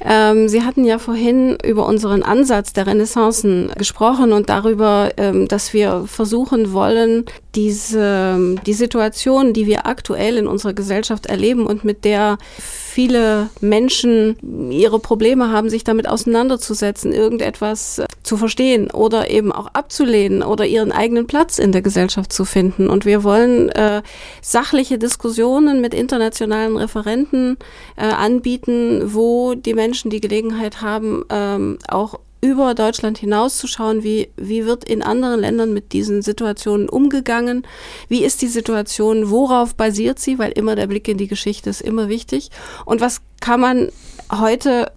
Ähm, 0.00 0.48
Sie 0.48 0.62
hatten 0.62 0.84
ja 0.84 0.98
vorhin 0.98 1.56
über 1.64 1.86
unseren 1.86 2.22
Ansatz 2.22 2.72
der 2.72 2.86
Renaissancen 2.86 3.70
gesprochen 3.76 4.32
und 4.32 4.48
darüber, 4.48 5.10
ähm, 5.34 5.48
dass 5.48 5.72
wir 5.72 6.04
versuchen 6.06 6.72
wollen, 6.72 7.24
diese, 7.54 8.56
die 8.66 8.72
Situation, 8.72 9.52
die 9.52 9.66
wir 9.66 9.86
aktuell 9.86 10.36
in 10.36 10.46
unserer 10.46 10.72
Gesellschaft 10.72 11.26
erleben 11.26 11.66
und 11.66 11.84
mit 11.84 12.04
der 12.04 12.38
viele 12.58 13.50
Menschen 13.60 14.70
ihre 14.70 14.98
Probleme 14.98 15.50
haben, 15.50 15.68
sich 15.68 15.84
damit 15.84 16.08
auseinanderzusetzen, 16.08 17.12
irgendetwas 17.12 17.98
äh, 17.98 18.06
zu 18.22 18.36
verstehen 18.36 18.90
oder 18.90 19.30
eben 19.30 19.52
auch 19.52 19.68
abzulehnen 19.72 20.42
oder 20.42 20.66
ihren 20.66 20.92
eigenen 20.92 21.26
Platz 21.26 21.58
in 21.58 21.72
der 21.72 21.82
Gesellschaft 21.82 22.32
zu 22.32 22.44
finden. 22.44 22.88
Und 22.88 23.04
wir 23.04 23.24
wollen 23.24 23.68
äh, 23.70 24.02
sachliche 24.40 24.98
Diskussionen 24.98 25.80
mit 25.80 25.94
internationalen 25.94 26.76
Referenten 26.76 27.56
äh, 27.96 28.04
anbieten, 28.04 29.14
wo 29.14 29.54
die 29.54 29.74
Menschen 29.74 30.10
die 30.10 30.20
Gelegenheit 30.20 30.80
haben, 30.80 31.24
ähm, 31.30 31.78
auch 31.88 32.18
über 32.44 32.74
Deutschland 32.74 33.16
hinauszuschauen, 33.16 34.02
wie, 34.02 34.28
wie 34.36 34.66
wird 34.66 34.84
in 34.84 35.02
anderen 35.02 35.40
Ländern 35.40 35.72
mit 35.72 35.94
diesen 35.94 36.20
Situationen 36.20 36.90
umgegangen, 36.90 37.66
wie 38.08 38.22
ist 38.22 38.42
die 38.42 38.48
Situation, 38.48 39.30
worauf 39.30 39.74
basiert 39.74 40.18
sie, 40.18 40.38
weil 40.38 40.52
immer 40.52 40.76
der 40.76 40.86
Blick 40.86 41.08
in 41.08 41.16
die 41.16 41.26
Geschichte 41.26 41.70
ist 41.70 41.80
immer 41.80 42.10
wichtig. 42.10 42.50
Und 42.84 43.00
was 43.00 43.22
kann 43.40 43.60
man 43.60 43.88
heute 44.30 44.92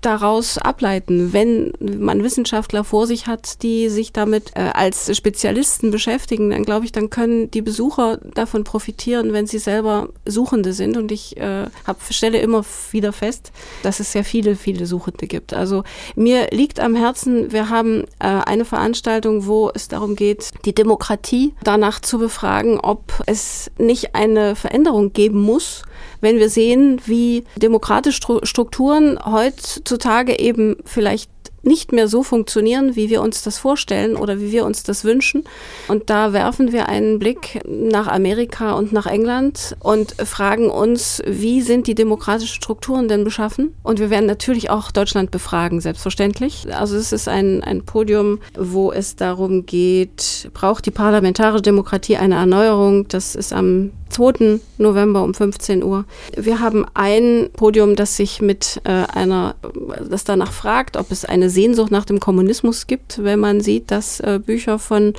daraus 0.00 0.58
ableiten, 0.58 1.32
wenn 1.32 1.72
man 1.80 2.22
Wissenschaftler 2.22 2.84
vor 2.84 3.06
sich 3.06 3.26
hat, 3.26 3.62
die 3.62 3.88
sich 3.88 4.12
damit 4.12 4.52
äh, 4.54 4.70
als 4.72 5.14
Spezialisten 5.16 5.90
beschäftigen, 5.90 6.50
dann 6.50 6.64
glaube 6.64 6.84
ich, 6.84 6.92
dann 6.92 7.10
können 7.10 7.50
die 7.50 7.62
Besucher 7.62 8.18
davon 8.34 8.64
profitieren, 8.64 9.32
wenn 9.32 9.46
sie 9.46 9.58
selber 9.58 10.08
Suchende 10.24 10.72
sind. 10.72 10.96
Und 10.96 11.12
ich 11.12 11.36
äh, 11.36 11.66
hab, 11.86 12.02
stelle 12.10 12.38
immer 12.38 12.64
wieder 12.90 13.12
fest, 13.12 13.52
dass 13.82 14.00
es 14.00 14.12
sehr 14.12 14.24
viele, 14.24 14.56
viele 14.56 14.86
Suchende 14.86 15.26
gibt. 15.26 15.54
Also 15.54 15.84
mir 16.16 16.48
liegt 16.50 16.80
am 16.80 16.94
Herzen, 16.94 17.52
wir 17.52 17.68
haben 17.68 18.04
äh, 18.18 18.26
eine 18.26 18.64
Veranstaltung, 18.64 19.46
wo 19.46 19.70
es 19.74 19.88
darum 19.88 20.16
geht, 20.16 20.50
die 20.64 20.74
Demokratie 20.74 21.54
danach 21.62 22.00
zu 22.00 22.18
befragen, 22.18 22.80
ob 22.80 23.22
es 23.26 23.70
nicht 23.78 24.14
eine 24.14 24.56
Veränderung 24.56 25.12
geben 25.12 25.40
muss, 25.40 25.82
wenn 26.20 26.38
wir 26.38 26.48
sehen, 26.48 27.00
wie 27.06 27.44
demokratische 27.56 28.20
Stru- 28.20 28.46
Strukturen 28.46 29.18
heutzutage 29.24 30.38
eben 30.38 30.76
vielleicht 30.84 31.30
nicht 31.62 31.92
mehr 31.92 32.08
so 32.08 32.22
funktionieren, 32.22 32.96
wie 32.96 33.10
wir 33.10 33.20
uns 33.20 33.42
das 33.42 33.58
vorstellen 33.58 34.16
oder 34.16 34.40
wie 34.40 34.52
wir 34.52 34.64
uns 34.64 34.82
das 34.82 35.04
wünschen. 35.04 35.44
Und 35.88 36.08
da 36.08 36.32
werfen 36.32 36.72
wir 36.72 36.88
einen 36.88 37.18
Blick 37.18 37.60
nach 37.66 38.06
Amerika 38.06 38.72
und 38.72 38.92
nach 38.92 39.06
England 39.06 39.76
und 39.80 40.12
fragen 40.24 40.70
uns, 40.70 41.22
wie 41.26 41.60
sind 41.60 41.86
die 41.86 41.94
demokratischen 41.94 42.54
Strukturen 42.54 43.08
denn 43.08 43.24
beschaffen? 43.24 43.74
Und 43.82 43.98
wir 43.98 44.10
werden 44.10 44.26
natürlich 44.26 44.70
auch 44.70 44.90
Deutschland 44.90 45.30
befragen, 45.30 45.80
selbstverständlich. 45.80 46.66
Also 46.74 46.96
es 46.96 47.12
ist 47.12 47.28
ein, 47.28 47.62
ein 47.62 47.84
Podium, 47.84 48.40
wo 48.58 48.90
es 48.90 49.16
darum 49.16 49.66
geht, 49.66 50.50
braucht 50.54 50.86
die 50.86 50.90
parlamentarische 50.90 51.62
Demokratie 51.62 52.16
eine 52.16 52.36
Erneuerung? 52.36 53.06
Das 53.08 53.34
ist 53.34 53.52
am 53.52 53.90
2. 54.10 54.60
November 54.78 55.22
um 55.22 55.34
15 55.34 55.82
Uhr. 55.82 56.04
Wir 56.36 56.60
haben 56.60 56.84
ein 56.94 57.50
Podium, 57.54 57.96
das 57.96 58.16
sich 58.16 58.42
mit 58.42 58.80
äh, 58.84 58.90
einer, 58.90 59.54
das 60.08 60.24
danach 60.24 60.52
fragt, 60.52 60.96
ob 60.96 61.10
es 61.10 61.24
eine 61.24 61.50
Sehnsucht 61.50 61.90
nach 61.90 62.04
dem 62.04 62.20
Kommunismus 62.20 62.86
gibt, 62.86 63.22
wenn 63.22 63.40
man 63.40 63.60
sieht, 63.60 63.90
dass 63.90 64.20
äh, 64.20 64.40
Bücher 64.44 64.78
von 64.78 65.14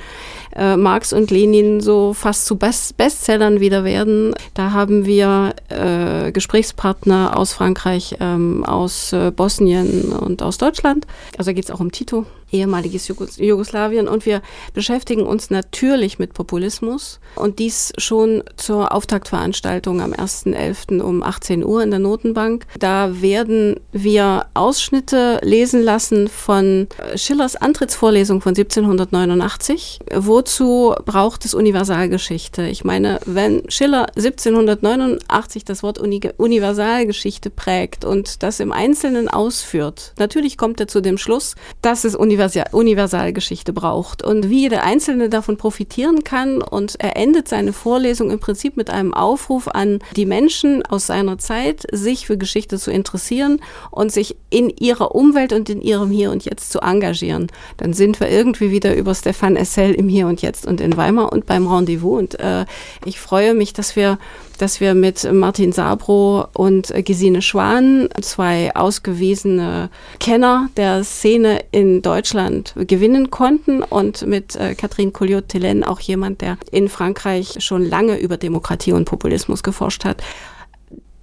äh, 0.56 0.76
Marx 0.76 1.12
und 1.12 1.30
Lenin 1.30 1.80
so 1.80 2.12
fast 2.14 2.46
zu 2.46 2.56
Best 2.56 2.96
Bestsellern 2.96 3.60
wieder 3.60 3.84
werden. 3.84 4.34
Da 4.54 4.72
haben 4.72 5.06
wir 5.06 5.54
äh, 5.68 6.32
Gesprächspartner 6.32 7.36
aus 7.36 7.52
Frankreich, 7.52 8.16
ähm, 8.20 8.64
aus 8.64 9.12
äh, 9.12 9.30
Bosnien 9.30 10.12
und 10.12 10.42
aus 10.42 10.58
Deutschland. 10.58 11.06
Also 11.38 11.50
da 11.50 11.52
geht 11.54 11.64
es 11.64 11.70
auch 11.70 11.80
um 11.80 11.92
Tito, 11.92 12.26
ehemaliges 12.52 13.08
Jugos 13.08 13.38
Jugoslawien. 13.38 14.08
Und 14.08 14.26
wir 14.26 14.42
beschäftigen 14.74 15.22
uns 15.22 15.50
natürlich 15.50 16.18
mit 16.18 16.34
Populismus 16.34 17.20
und 17.34 17.58
dies 17.58 17.92
schon 17.98 18.42
zur 18.56 18.92
Auftaktveranstaltung 18.92 20.00
am 20.00 20.12
1.11. 20.12 21.00
um 21.00 21.22
18 21.22 21.64
Uhr 21.64 21.82
in 21.82 21.90
der 21.90 22.00
Notenbank. 22.00 22.66
Da 22.78 23.20
werden 23.22 23.80
wir 23.92 24.46
Ausschnitte 24.54 25.40
lesen 25.42 25.82
lassen 25.82 26.28
von 26.28 26.88
äh, 26.98 27.18
Schillers 27.18 27.56
Antrittsvorlesung 27.56 28.40
von 28.40 28.50
1789. 28.50 30.00
Wozu 30.42 30.92
braucht 31.04 31.44
es 31.44 31.54
Universalgeschichte? 31.54 32.66
Ich 32.66 32.82
meine, 32.82 33.20
wenn 33.26 33.62
Schiller 33.70 34.08
1789 34.16 35.64
das 35.64 35.84
Wort 35.84 36.00
Uni 36.00 36.20
Universalgeschichte 36.36 37.48
prägt 37.48 38.04
und 38.04 38.42
das 38.42 38.58
im 38.58 38.72
Einzelnen 38.72 39.28
ausführt, 39.28 40.14
natürlich 40.18 40.58
kommt 40.58 40.80
er 40.80 40.88
zu 40.88 41.00
dem 41.00 41.16
Schluss, 41.16 41.54
dass 41.80 42.02
es 42.02 42.16
Universal 42.16 42.64
Universalgeschichte 42.72 43.72
braucht 43.72 44.24
und 44.24 44.50
wie 44.50 44.62
jeder 44.62 44.82
Einzelne 44.82 45.28
davon 45.28 45.58
profitieren 45.58 46.24
kann. 46.24 46.60
Und 46.60 46.96
er 46.98 47.16
endet 47.16 47.46
seine 47.46 47.72
Vorlesung 47.72 48.32
im 48.32 48.40
Prinzip 48.40 48.76
mit 48.76 48.90
einem 48.90 49.14
Aufruf 49.14 49.68
an 49.68 50.00
die 50.16 50.26
Menschen 50.26 50.84
aus 50.84 51.06
seiner 51.06 51.38
Zeit, 51.38 51.86
sich 51.92 52.26
für 52.26 52.36
Geschichte 52.36 52.80
zu 52.80 52.90
interessieren 52.90 53.60
und 53.92 54.10
sich 54.10 54.34
in 54.50 54.70
ihrer 54.70 55.14
Umwelt 55.14 55.52
und 55.52 55.70
in 55.70 55.80
ihrem 55.80 56.10
Hier 56.10 56.32
und 56.32 56.44
Jetzt 56.44 56.72
zu 56.72 56.80
engagieren. 56.80 57.46
Dann 57.76 57.92
sind 57.92 58.18
wir 58.18 58.28
irgendwie 58.28 58.72
wieder 58.72 58.96
über 58.96 59.14
Stefan 59.14 59.54
Essel 59.54 59.94
im 59.94 60.08
Hier 60.08 60.26
und 60.26 60.31
Jetzt 60.40 60.66
und 60.66 60.80
in 60.80 60.96
Weimar 60.96 61.32
und 61.32 61.46
beim 61.46 61.66
Rendezvous. 61.66 62.18
Und 62.18 62.40
äh, 62.40 62.64
ich 63.04 63.20
freue 63.20 63.54
mich, 63.54 63.72
dass 63.72 63.96
wir 63.96 64.18
dass 64.62 64.80
wir 64.80 64.94
mit 64.94 65.30
Martin 65.32 65.72
Sabro 65.72 66.46
und 66.52 66.92
äh, 66.92 67.02
Gesine 67.02 67.42
Schwan, 67.42 68.08
zwei 68.20 68.74
ausgewiesene 68.76 69.90
Kenner 70.20 70.68
der 70.76 71.02
Szene 71.02 71.64
in 71.72 72.00
Deutschland, 72.00 72.72
gewinnen 72.76 73.30
konnten 73.30 73.82
und 73.82 74.24
mit 74.24 74.54
äh, 74.54 74.76
Catherine 74.76 75.10
Colliot-Telen 75.10 75.82
auch 75.82 75.98
jemand, 75.98 76.42
der 76.42 76.58
in 76.70 76.88
Frankreich 76.88 77.56
schon 77.58 77.84
lange 77.84 78.20
über 78.20 78.36
Demokratie 78.36 78.92
und 78.92 79.04
Populismus 79.04 79.64
geforscht 79.64 80.04
hat. 80.04 80.22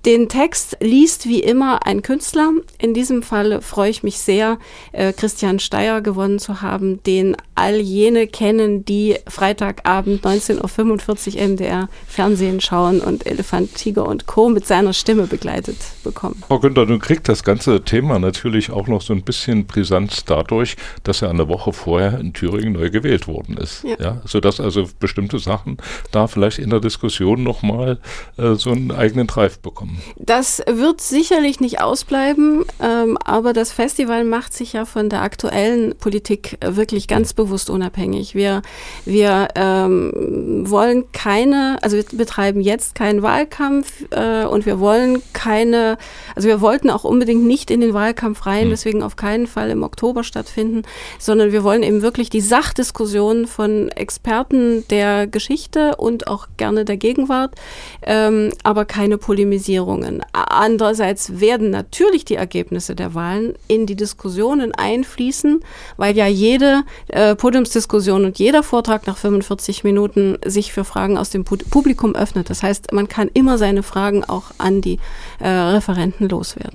Den 0.06 0.30
Text 0.30 0.78
liest 0.80 1.28
wie 1.28 1.42
immer 1.42 1.86
ein 1.86 2.02
Künstler. 2.02 2.52
In 2.78 2.94
diesem 2.94 3.22
Fall 3.22 3.62
freue 3.62 3.90
ich 3.90 4.02
mich 4.02 4.18
sehr, 4.18 4.58
äh, 4.94 5.12
Christian 5.12 5.60
Steyer 5.60 6.00
gewonnen 6.00 6.40
zu 6.40 6.62
haben, 6.62 7.04
den 7.04 7.36
all 7.56 7.82
jene 7.82 8.26
kennen, 8.26 8.86
die 8.86 9.18
Freitagabend 9.28 10.24
19.45 10.24 11.36
Uhr 11.36 11.42
MDR 11.50 11.90
Fernsehen 12.08 12.62
schauen 12.62 13.02
und 13.02 13.26
Elefant, 13.26 13.76
Tiger 13.76 14.08
und 14.08 14.26
Co. 14.26 14.48
mit 14.48 14.66
seiner 14.66 14.94
Stimme 14.94 15.28
begleitet 15.28 15.76
bekommen. 16.06 16.42
Frau 16.48 16.60
Günther, 16.60 16.86
nun 16.86 17.00
kriegt 17.00 17.28
das 17.28 17.44
ganze 17.44 17.84
Thema 17.84 18.20
natürlich 18.20 18.72
auch 18.72 18.88
noch 18.88 19.02
so 19.02 19.12
ein 19.14 19.24
bisschen 19.24 19.66
Brisanz 19.66 20.24
dadurch, 20.24 20.78
dass 21.04 21.22
er 21.22 21.30
eine 21.30 21.50
Woche 21.50 21.74
vorher 21.74 22.18
in 22.20 22.32
Thüringen 22.32 22.72
neu 22.72 22.90
gewählt 22.90 23.28
worden 23.28 23.58
ist. 23.58 23.84
Ja. 23.84 23.98
Ja. 24.00 24.22
sodass 24.24 24.62
also 24.62 24.88
bestimmte 25.00 25.40
Sachen 25.40 25.76
da 26.12 26.28
vielleicht 26.28 26.60
in 26.60 26.70
der 26.70 26.80
Diskussion 26.80 27.44
nochmal 27.44 28.00
äh, 28.38 28.54
so 28.54 28.72
einen 28.72 28.92
eigenen 28.92 29.28
Treif 29.28 29.60
bekommen. 29.60 29.89
Das 30.18 30.62
wird 30.68 31.02
sicherlich 31.02 31.60
nicht 31.60 31.82
ausbleiben, 31.82 32.66
ähm, 32.82 33.18
aber 33.24 33.54
das 33.54 33.72
Festival 33.72 34.24
macht 34.24 34.54
sich 34.54 34.74
ja 34.74 34.86
von 34.86 35.10
der 35.10 35.22
aktuellen 35.22 35.96
Politik 35.96 36.58
wirklich 36.64 37.08
ganz 37.08 37.34
bewusst 37.34 37.70
unabhängig. 37.70 38.36
Wir, 38.36 38.62
wir 39.06 39.48
ähm, 39.56 40.64
wollen 40.70 41.06
keine, 41.14 41.78
also 41.82 41.98
wir 41.98 42.06
betreiben 42.14 42.62
jetzt 42.62 42.96
keinen 42.96 43.22
Wahlkampf 43.24 44.06
äh, 44.12 44.46
und 44.46 44.66
wir 44.66 44.80
wollen 44.80 45.22
keine, 45.34 45.98
also 46.36 46.48
wir 46.48 46.62
wollten 46.62 46.90
auch 46.90 47.06
unbedingt 47.06 47.46
nicht 47.46 47.72
in 47.72 47.82
den 47.82 47.94
Wahlkampf 47.94 48.46
rein, 48.46 48.64
Hm. 48.64 48.70
deswegen 48.72 49.04
auf 49.04 49.16
keinen 49.16 49.48
Fall 49.48 49.70
im 49.70 49.84
Oktober 49.84 50.24
stattfinden, 50.24 50.84
sondern 51.18 51.52
wir 51.52 51.64
wollen 51.64 51.82
eben 51.82 52.02
wirklich 52.02 52.30
die 52.30 52.42
Sachdiskussion 52.42 53.48
von 53.48 53.90
Experten 53.90 54.88
der 54.90 55.26
Geschichte 55.28 55.96
und 55.96 56.28
auch 56.28 56.48
gerne 56.58 56.86
der 56.86 56.98
Gegenwart, 56.98 57.56
ähm, 58.04 58.52
aber 58.64 58.86
keine 58.86 59.18
polemisierende 59.18 59.79
Nominierungen. 59.80 60.22
Andererseits 60.34 61.40
werden 61.40 61.70
natürlich 61.70 62.26
die 62.26 62.36
Ergebnisse 62.36 62.96
der 62.96 63.14
Wahlen 63.16 63.54
in 63.68 63.86
die 63.86 63.96
Diskussionen 63.96 64.74
einfließen, 64.74 65.62
weil 65.98 66.16
ja 66.16 66.28
jede 66.28 66.84
äh, 67.08 67.36
Podiumsdiskussion 67.36 68.26
und 68.26 68.40
jeder 68.40 68.64
Vortrag 68.64 69.08
nach 69.08 69.18
45 69.18 69.84
Minuten 69.84 70.38
sich 70.46 70.74
für 70.74 70.84
Fragen 70.84 71.18
aus 71.18 71.30
dem 71.30 71.44
Publikum 71.44 72.16
öffnet. 72.16 72.50
Das 72.50 72.64
heißt, 72.64 72.92
man 72.92 73.08
kann 73.08 73.30
immer 73.34 73.58
seine 73.58 73.84
Fragen 73.84 74.24
auch 74.24 74.52
an 74.58 74.82
die 74.82 75.00
äh, 75.40 75.48
Referenten 75.48 76.30
loswerden. 76.30 76.74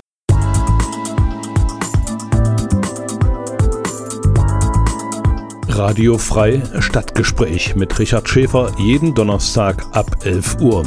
Radio 5.67 6.17
Frei 6.17 6.63
Stadtgespräch 6.79 7.75
mit 7.75 7.99
Richard 7.99 8.29
Schäfer 8.29 8.71
jeden 8.77 9.13
Donnerstag 9.13 9.85
ab 9.91 10.23
11 10.23 10.61
Uhr. 10.61 10.83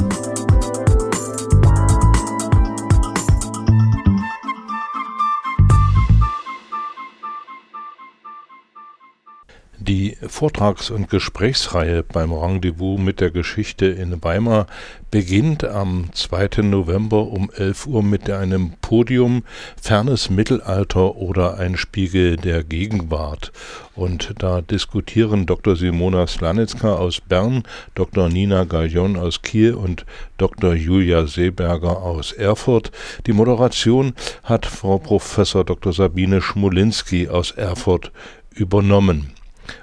Die 9.81 10.17
Vortrags- 10.27 10.89
und 10.89 11.09
Gesprächsreihe 11.09 12.03
beim 12.03 12.33
Rendezvous 12.33 12.99
mit 12.99 13.21
der 13.21 13.31
Geschichte 13.31 13.85
in 13.85 14.21
Weimar 14.21 14.67
beginnt 15.09 15.63
am 15.63 16.09
2. 16.11 16.63
November 16.63 17.27
um 17.27 17.49
11 17.49 17.87
Uhr 17.87 18.03
mit 18.03 18.29
einem 18.29 18.73
Podium 18.81 19.43
Fernes 19.81 20.29
Mittelalter 20.29 21.15
oder 21.15 21.57
ein 21.59 21.77
Spiegel 21.77 22.35
der 22.35 22.65
Gegenwart. 22.65 23.53
Und 23.95 24.33
da 24.39 24.59
diskutieren 24.59 25.45
Dr. 25.45 25.77
Simona 25.77 26.27
Slanitzka 26.27 26.95
aus 26.95 27.21
Bern, 27.21 27.63
Dr. 27.95 28.27
Nina 28.27 28.65
Gallion 28.65 29.15
aus 29.15 29.41
Kiel 29.41 29.75
und 29.75 30.05
Dr. 30.37 30.73
Julia 30.73 31.25
Seeberger 31.25 32.01
aus 32.01 32.33
Erfurt. 32.33 32.91
Die 33.27 33.33
Moderation 33.33 34.13
hat 34.43 34.65
Frau 34.65 34.97
Professor 34.97 35.63
Dr. 35.63 35.93
Sabine 35.93 36.41
Schmulinski 36.41 37.29
aus 37.29 37.51
Erfurt 37.51 38.11
übernommen. 38.53 39.38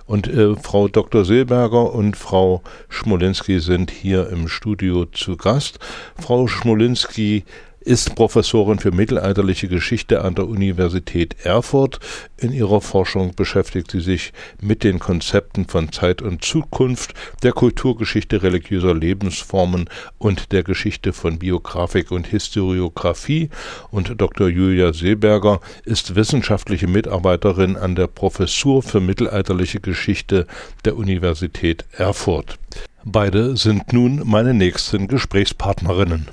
Und 0.06 0.28
äh, 0.28 0.56
Frau 0.56 0.88
Dr. 0.88 1.24
Seeberger 1.24 1.92
und 1.92 2.16
Frau 2.16 2.62
Schmolinski 2.88 3.60
sind 3.60 3.90
hier 3.90 4.28
im 4.28 4.48
Studio 4.48 5.06
zu 5.06 5.36
Gast. 5.36 5.78
Frau 6.16 6.46
Schmolinski 6.46 7.44
ist 7.86 8.16
Professorin 8.16 8.80
für 8.80 8.90
mittelalterliche 8.90 9.68
Geschichte 9.68 10.22
an 10.22 10.34
der 10.34 10.48
Universität 10.48 11.36
Erfurt. 11.44 12.00
In 12.36 12.52
ihrer 12.52 12.80
Forschung 12.80 13.34
beschäftigt 13.36 13.92
sie 13.92 14.00
sich 14.00 14.32
mit 14.60 14.82
den 14.82 14.98
Konzepten 14.98 15.66
von 15.68 15.92
Zeit 15.92 16.20
und 16.20 16.44
Zukunft, 16.44 17.14
der 17.44 17.52
Kulturgeschichte 17.52 18.42
religiöser 18.42 18.92
Lebensformen 18.92 19.88
und 20.18 20.50
der 20.50 20.64
Geschichte 20.64 21.12
von 21.12 21.38
Biografik 21.38 22.10
und 22.10 22.26
Historiographie. 22.26 23.50
Und 23.92 24.20
Dr. 24.20 24.48
Julia 24.48 24.92
Seeberger 24.92 25.60
ist 25.84 26.16
wissenschaftliche 26.16 26.88
Mitarbeiterin 26.88 27.76
an 27.76 27.94
der 27.94 28.08
Professur 28.08 28.82
für 28.82 29.00
mittelalterliche 29.00 29.78
Geschichte 29.78 30.48
der 30.84 30.96
Universität 30.96 31.84
Erfurt. 31.92 32.58
Beide 33.04 33.56
sind 33.56 33.92
nun 33.92 34.22
meine 34.24 34.54
nächsten 34.54 35.06
Gesprächspartnerinnen. 35.06 36.26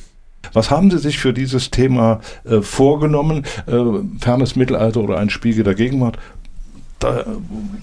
Was 0.53 0.71
haben 0.71 0.91
Sie 0.91 0.99
sich 0.99 1.19
für 1.19 1.33
dieses 1.33 1.71
Thema 1.71 2.21
äh, 2.45 2.61
vorgenommen? 2.61 3.45
Äh, 3.67 3.73
fernes 4.19 4.55
Mittelalter 4.55 5.01
oder 5.01 5.17
ein 5.17 5.29
Spiegel 5.29 5.63
der 5.63 5.75
Gegenwart? 5.75 6.17
Da, 6.99 7.25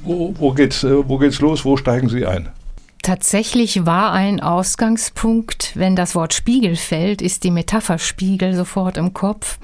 wo, 0.02 0.34
wo, 0.38 0.52
geht's, 0.52 0.84
äh, 0.84 1.08
wo 1.08 1.18
geht's 1.18 1.40
los? 1.40 1.64
Wo 1.64 1.76
steigen 1.76 2.08
Sie 2.08 2.24
ein? 2.26 2.48
Tatsächlich 3.02 3.86
war 3.86 4.12
ein 4.12 4.40
Ausgangspunkt, 4.40 5.72
wenn 5.74 5.96
das 5.96 6.14
Wort 6.14 6.34
Spiegel 6.34 6.76
fällt, 6.76 7.22
ist 7.22 7.44
die 7.44 7.50
Metapher 7.50 7.98
Spiegel 7.98 8.54
sofort 8.54 8.98
im 8.98 9.14
Kopf. 9.14 9.58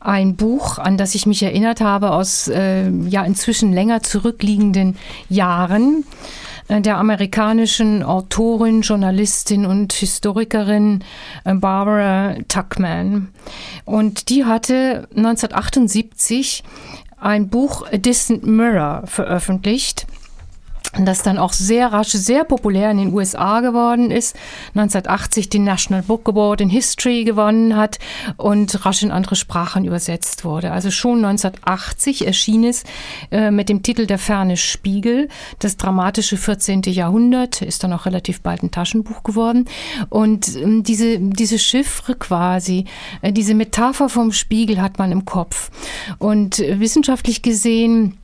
Ein 0.00 0.36
Buch, 0.36 0.78
an 0.78 0.96
das 0.96 1.14
ich 1.14 1.26
mich 1.26 1.42
erinnert 1.42 1.82
habe 1.82 2.12
aus 2.12 2.48
äh, 2.48 2.88
ja 2.88 3.24
inzwischen 3.24 3.72
länger 3.72 4.02
zurückliegenden 4.02 4.96
Jahren 5.28 6.04
der 6.80 6.96
amerikanischen 6.96 8.02
Autorin, 8.02 8.82
Journalistin 8.82 9.66
und 9.66 9.92
Historikerin 9.92 11.04
äh, 11.44 11.54
Barbara 11.54 12.36
Tuckman. 12.48 13.28
Und 13.84 14.28
die 14.28 14.44
hatte 14.44 15.08
1978 15.16 16.62
ein 17.18 17.48
Buch 17.48 17.86
A 17.92 17.96
Distant 17.96 18.44
Mirror 18.44 19.02
veröffentlicht 19.06 20.06
das 20.98 21.22
dann 21.22 21.38
auch 21.38 21.52
sehr 21.52 21.92
rasch 21.92 22.10
sehr 22.10 22.44
populär 22.44 22.90
in 22.90 22.98
den 22.98 23.14
USA 23.14 23.60
geworden 23.60 24.10
ist, 24.10 24.36
1980 24.74 25.48
den 25.48 25.64
National 25.64 26.02
Book 26.02 26.28
Award 26.28 26.60
in 26.60 26.68
History 26.68 27.24
gewonnen 27.24 27.76
hat 27.76 27.98
und 28.36 28.84
rasch 28.84 29.02
in 29.02 29.10
andere 29.10 29.34
Sprachen 29.36 29.84
übersetzt 29.86 30.44
wurde. 30.44 30.70
Also 30.70 30.90
schon 30.90 31.24
1980 31.24 32.26
erschien 32.26 32.64
es 32.64 32.84
äh, 33.30 33.50
mit 33.50 33.70
dem 33.70 33.82
Titel 33.82 34.06
Der 34.06 34.18
ferne 34.18 34.56
Spiegel, 34.58 35.28
das 35.60 35.78
dramatische 35.78 36.36
14. 36.36 36.82
Jahrhundert, 36.82 37.62
ist 37.62 37.82
dann 37.84 37.92
auch 37.92 38.04
relativ 38.04 38.42
bald 38.42 38.62
ein 38.62 38.70
Taschenbuch 38.70 39.22
geworden. 39.22 39.66
Und 40.10 40.56
ähm, 40.56 40.82
diese, 40.82 41.18
diese 41.18 41.58
Chiffre 41.58 42.16
quasi, 42.16 42.84
äh, 43.22 43.32
diese 43.32 43.54
Metapher 43.54 44.10
vom 44.10 44.32
Spiegel 44.32 44.82
hat 44.82 44.98
man 44.98 45.10
im 45.10 45.24
Kopf. 45.24 45.70
Und 46.18 46.58
äh, 46.58 46.80
wissenschaftlich 46.80 47.40
gesehen, 47.40 48.18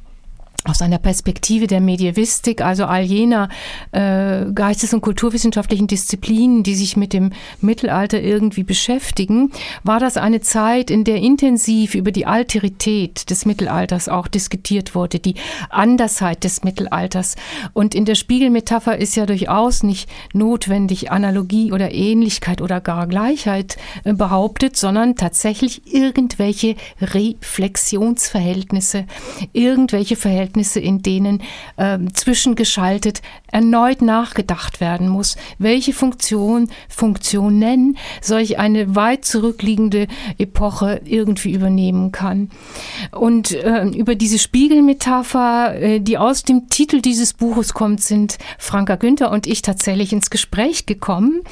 aus 0.65 0.83
einer 0.83 0.99
Perspektive 0.99 1.69
der 1.69 1.81
Medievistik, 1.81 2.63
also 2.63 2.85
all 2.85 3.03
jener 3.03 3.49
äh, 3.93 4.45
geistes- 4.53 4.93
und 4.93 5.03
kulturwissenschaftlichen 5.03 5.87
Disziplinen, 5.87 6.65
die 6.65 6.75
sich 6.75 6.97
mit 6.97 7.13
dem 7.13 7.31
Mittelalter 7.61 8.21
irgendwie 8.21 8.65
beschäftigen, 8.65 9.53
war 9.85 10.01
das 10.01 10.17
eine 10.17 10.41
Zeit, 10.41 10.91
in 10.91 11.05
der 11.05 11.17
intensiv 11.17 11.95
über 11.95 12.11
die 12.11 12.27
Alterität 12.27 13.31
des 13.31 13.47
Mittelalters 13.47 14.09
auch 14.09 14.27
diskutiert 14.27 14.97
wurde, 14.97 15.21
die 15.21 15.37
Andersheit 15.71 16.43
des 16.43 16.65
Mittelalters. 16.65 17.37
Und 17.73 17.95
in 17.95 18.05
der 18.05 18.17
Spiegelmetapher 18.17 18.99
ist 18.99 19.15
ja 19.15 19.27
durchaus 19.27 19.85
nicht 19.85 20.11
notwendig 20.33 21.13
Analogie 21.13 21.73
oder 21.73 21.93
Ähnlichkeit 21.93 22.61
oder 22.61 22.81
gar 22.81 23.07
Gleichheit 23.07 23.77
äh, 24.03 24.13
behauptet, 24.13 24.77
sondern 24.77 25.15
tatsächlich 25.15 25.95
irgendwelche 25.95 26.75
Reflexionsverhältnisse, 27.01 29.07
irgendwelche 29.53 30.17
Verhältnisse, 30.17 30.48
Verhältnisse, 30.49 30.81
in 30.81 31.03
denen 31.03 31.43
äh, 31.77 31.99
zwischengeschaltet 32.13 33.23
erneut 33.51 34.03
nachgedacht 34.03 34.81
werden 34.81 35.09
muss, 35.09 35.37
welche 35.59 35.93
Funktion, 35.93 36.71
Funktionen 36.89 37.97
solch 38.23 38.59
eine 38.59 38.95
weit 38.95 39.25
zurückliegende 39.25 40.07
Epoche 40.39 41.01
irgendwie 41.05 41.53
übernehmen 41.53 42.13
kann. 42.13 42.51
Und 43.13 43.53
äh, 43.53 43.87
über 43.89 44.15
diese 44.15 44.39
Spiegelmetapher, 44.39 45.75
äh, 45.81 46.01
die 46.01 46.19
aus 46.19 46.43
dem 46.43 46.69
Titel 46.69 47.01
dieses 47.01 47.35
Buches 47.35 47.75
kommt, 47.75 48.01
sind 48.01 48.39
Franka 48.59 48.97
Günther 48.97 49.31
und 49.31 49.47
ich 49.47 49.63
tatsächlich 49.63 50.13
ins 50.13 50.31
Gespräch 50.31 50.87
gekommen 50.87 51.43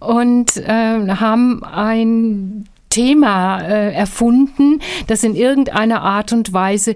und 0.00 0.56
äh, 0.58 1.08
haben 1.08 1.64
ein 1.64 2.66
Thema 2.92 3.62
äh, 3.62 3.94
erfunden, 3.94 4.80
das 5.06 5.24
in 5.24 5.34
irgendeiner 5.34 6.02
Art 6.02 6.34
und 6.34 6.52
Weise 6.52 6.94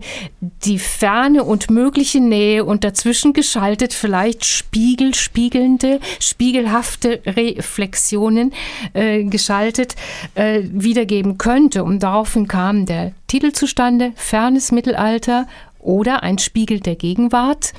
die 0.66 0.78
ferne 0.78 1.42
und 1.42 1.70
mögliche 1.70 2.20
Nähe 2.20 2.66
und 2.66 2.84
dazwischen 2.84 3.32
geschaltet 3.32 3.94
vielleicht 3.94 4.44
spiegelspiegelnde, 4.44 6.00
spiegelhafte 6.20 7.22
Reflexionen 7.24 8.52
äh, 8.92 9.24
geschaltet 9.24 9.96
äh, 10.34 10.60
wiedergeben 10.64 11.38
könnte. 11.38 11.82
Und 11.82 12.02
daraufhin 12.02 12.46
kam 12.46 12.84
der 12.84 13.12
Titel 13.26 13.52
zustande, 13.52 14.12
Fernes 14.16 14.72
Mittelalter 14.72 15.46
oder 15.78 16.22
ein 16.22 16.36
Spiegel 16.36 16.80
der 16.80 16.96
Gegenwart. 16.96 17.72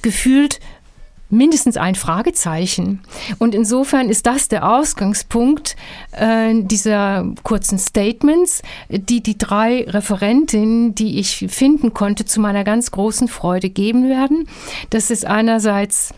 Gefühlt 0.00 0.58
mindestens 1.32 1.76
ein 1.76 1.94
Fragezeichen. 1.94 3.00
Und 3.38 3.54
insofern 3.54 4.08
ist 4.08 4.26
das 4.26 4.48
der 4.48 4.68
Ausgangspunkt 4.68 5.76
äh, 6.12 6.54
dieser 6.54 7.26
kurzen 7.42 7.78
Statements, 7.78 8.62
die 8.88 9.22
die 9.22 9.38
drei 9.38 9.84
Referentinnen, 9.88 10.94
die 10.94 11.18
ich 11.18 11.46
finden 11.48 11.94
konnte, 11.94 12.26
zu 12.26 12.40
meiner 12.40 12.64
ganz 12.64 12.90
großen 12.90 13.28
Freude 13.28 13.70
geben 13.70 14.08
werden. 14.08 14.46
Das 14.90 15.10
ist 15.10 15.24
einerseits 15.24 16.12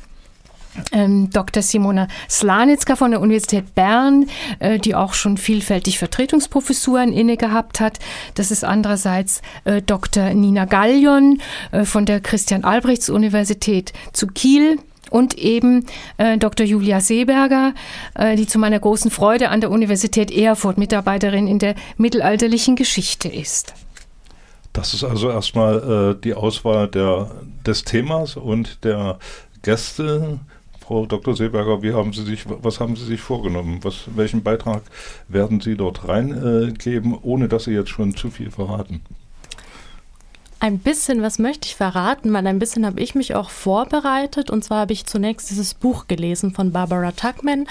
ähm, 0.92 1.30
Dr. 1.30 1.62
Simona 1.62 2.08
Slanitzka 2.28 2.96
von 2.96 3.12
der 3.12 3.20
Universität 3.20 3.76
Bern, 3.76 4.26
äh, 4.58 4.78
die 4.78 4.96
auch 4.96 5.14
schon 5.14 5.36
vielfältig 5.36 5.98
Vertretungsprofessuren 5.98 7.12
inne 7.12 7.36
gehabt 7.36 7.78
hat. 7.78 8.00
Das 8.34 8.50
ist 8.50 8.64
andererseits 8.64 9.42
äh, 9.64 9.80
Dr. 9.80 10.34
Nina 10.34 10.64
Gallion 10.64 11.40
äh, 11.70 11.84
von 11.84 12.04
der 12.04 12.20
Christian 12.20 12.64
Albrechts 12.64 13.08
Universität 13.08 13.92
zu 14.12 14.26
Kiel 14.26 14.78
und 15.14 15.38
eben 15.38 15.86
äh, 16.18 16.36
Dr. 16.38 16.66
Julia 16.66 17.00
Seeberger, 17.00 17.72
äh, 18.16 18.34
die 18.34 18.48
zu 18.48 18.58
meiner 18.58 18.80
großen 18.80 19.12
Freude 19.12 19.48
an 19.48 19.60
der 19.60 19.70
Universität 19.70 20.32
Erfurt 20.32 20.76
Mitarbeiterin 20.76 21.46
in 21.46 21.60
der 21.60 21.76
mittelalterlichen 21.96 22.74
Geschichte 22.74 23.28
ist. 23.28 23.74
Das 24.72 24.92
ist 24.92 25.04
also 25.04 25.30
erstmal 25.30 26.16
äh, 26.16 26.20
die 26.20 26.34
Auswahl 26.34 26.88
der, 26.88 27.30
des 27.64 27.84
Themas 27.84 28.34
und 28.34 28.84
der 28.84 29.20
Gäste. 29.62 30.40
Frau 30.80 31.06
Dr. 31.06 31.36
Seeberger, 31.36 31.80
wie 31.82 31.94
haben 31.94 32.12
Sie 32.12 32.24
sich, 32.24 32.44
was 32.46 32.80
haben 32.80 32.96
Sie 32.96 33.04
sich 33.04 33.20
vorgenommen? 33.20 33.78
Was, 33.82 34.08
welchen 34.16 34.42
Beitrag 34.42 34.82
werden 35.28 35.60
Sie 35.60 35.76
dort 35.76 36.08
reingeben, 36.08 37.16
ohne 37.22 37.46
dass 37.46 37.64
Sie 37.64 37.72
jetzt 37.72 37.90
schon 37.90 38.16
zu 38.16 38.30
viel 38.30 38.50
verraten? 38.50 39.00
Ein 40.64 40.78
bisschen 40.78 41.20
was 41.20 41.38
möchte 41.38 41.68
ich 41.68 41.76
verraten, 41.76 42.32
weil 42.32 42.46
ein 42.46 42.58
bisschen 42.58 42.86
habe 42.86 42.98
ich 42.98 43.14
mich 43.14 43.34
auch 43.34 43.50
vorbereitet. 43.50 44.48
Und 44.48 44.64
zwar 44.64 44.78
habe 44.78 44.94
ich 44.94 45.04
zunächst 45.04 45.50
dieses 45.50 45.74
Buch 45.74 46.06
gelesen 46.08 46.54
von 46.54 46.72
Barbara 46.72 47.12
Tuckman, 47.12 47.66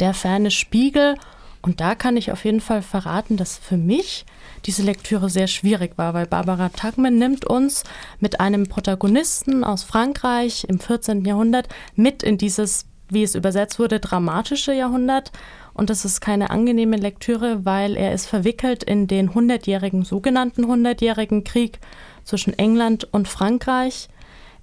Der 0.00 0.12
ferne 0.12 0.50
Spiegel. 0.50 1.14
Und 1.60 1.80
da 1.80 1.94
kann 1.94 2.16
ich 2.16 2.32
auf 2.32 2.44
jeden 2.44 2.60
Fall 2.60 2.82
verraten, 2.82 3.36
dass 3.36 3.58
für 3.58 3.76
mich 3.76 4.26
diese 4.66 4.82
Lektüre 4.82 5.30
sehr 5.30 5.46
schwierig 5.46 5.96
war, 5.96 6.14
weil 6.14 6.26
Barbara 6.26 6.70
Tuckman 6.70 7.16
nimmt 7.16 7.44
uns 7.44 7.84
mit 8.18 8.40
einem 8.40 8.68
Protagonisten 8.68 9.62
aus 9.62 9.84
Frankreich 9.84 10.66
im 10.68 10.80
14. 10.80 11.24
Jahrhundert 11.24 11.68
mit 11.94 12.24
in 12.24 12.38
dieses, 12.38 12.86
wie 13.08 13.22
es 13.22 13.36
übersetzt 13.36 13.78
wurde, 13.78 14.00
dramatische 14.00 14.72
Jahrhundert. 14.72 15.30
Und 15.74 15.90
das 15.90 16.04
ist 16.04 16.20
keine 16.20 16.50
angenehme 16.50 16.96
Lektüre, 16.96 17.64
weil 17.64 17.96
er 17.96 18.12
ist 18.12 18.26
verwickelt 18.26 18.82
in 18.82 19.06
den 19.06 19.32
hundertjährigen, 19.32 20.04
sogenannten 20.04 20.66
hundertjährigen 20.66 21.44
Krieg 21.44 21.78
zwischen 22.24 22.58
England 22.58 23.08
und 23.12 23.28
Frankreich. 23.28 24.08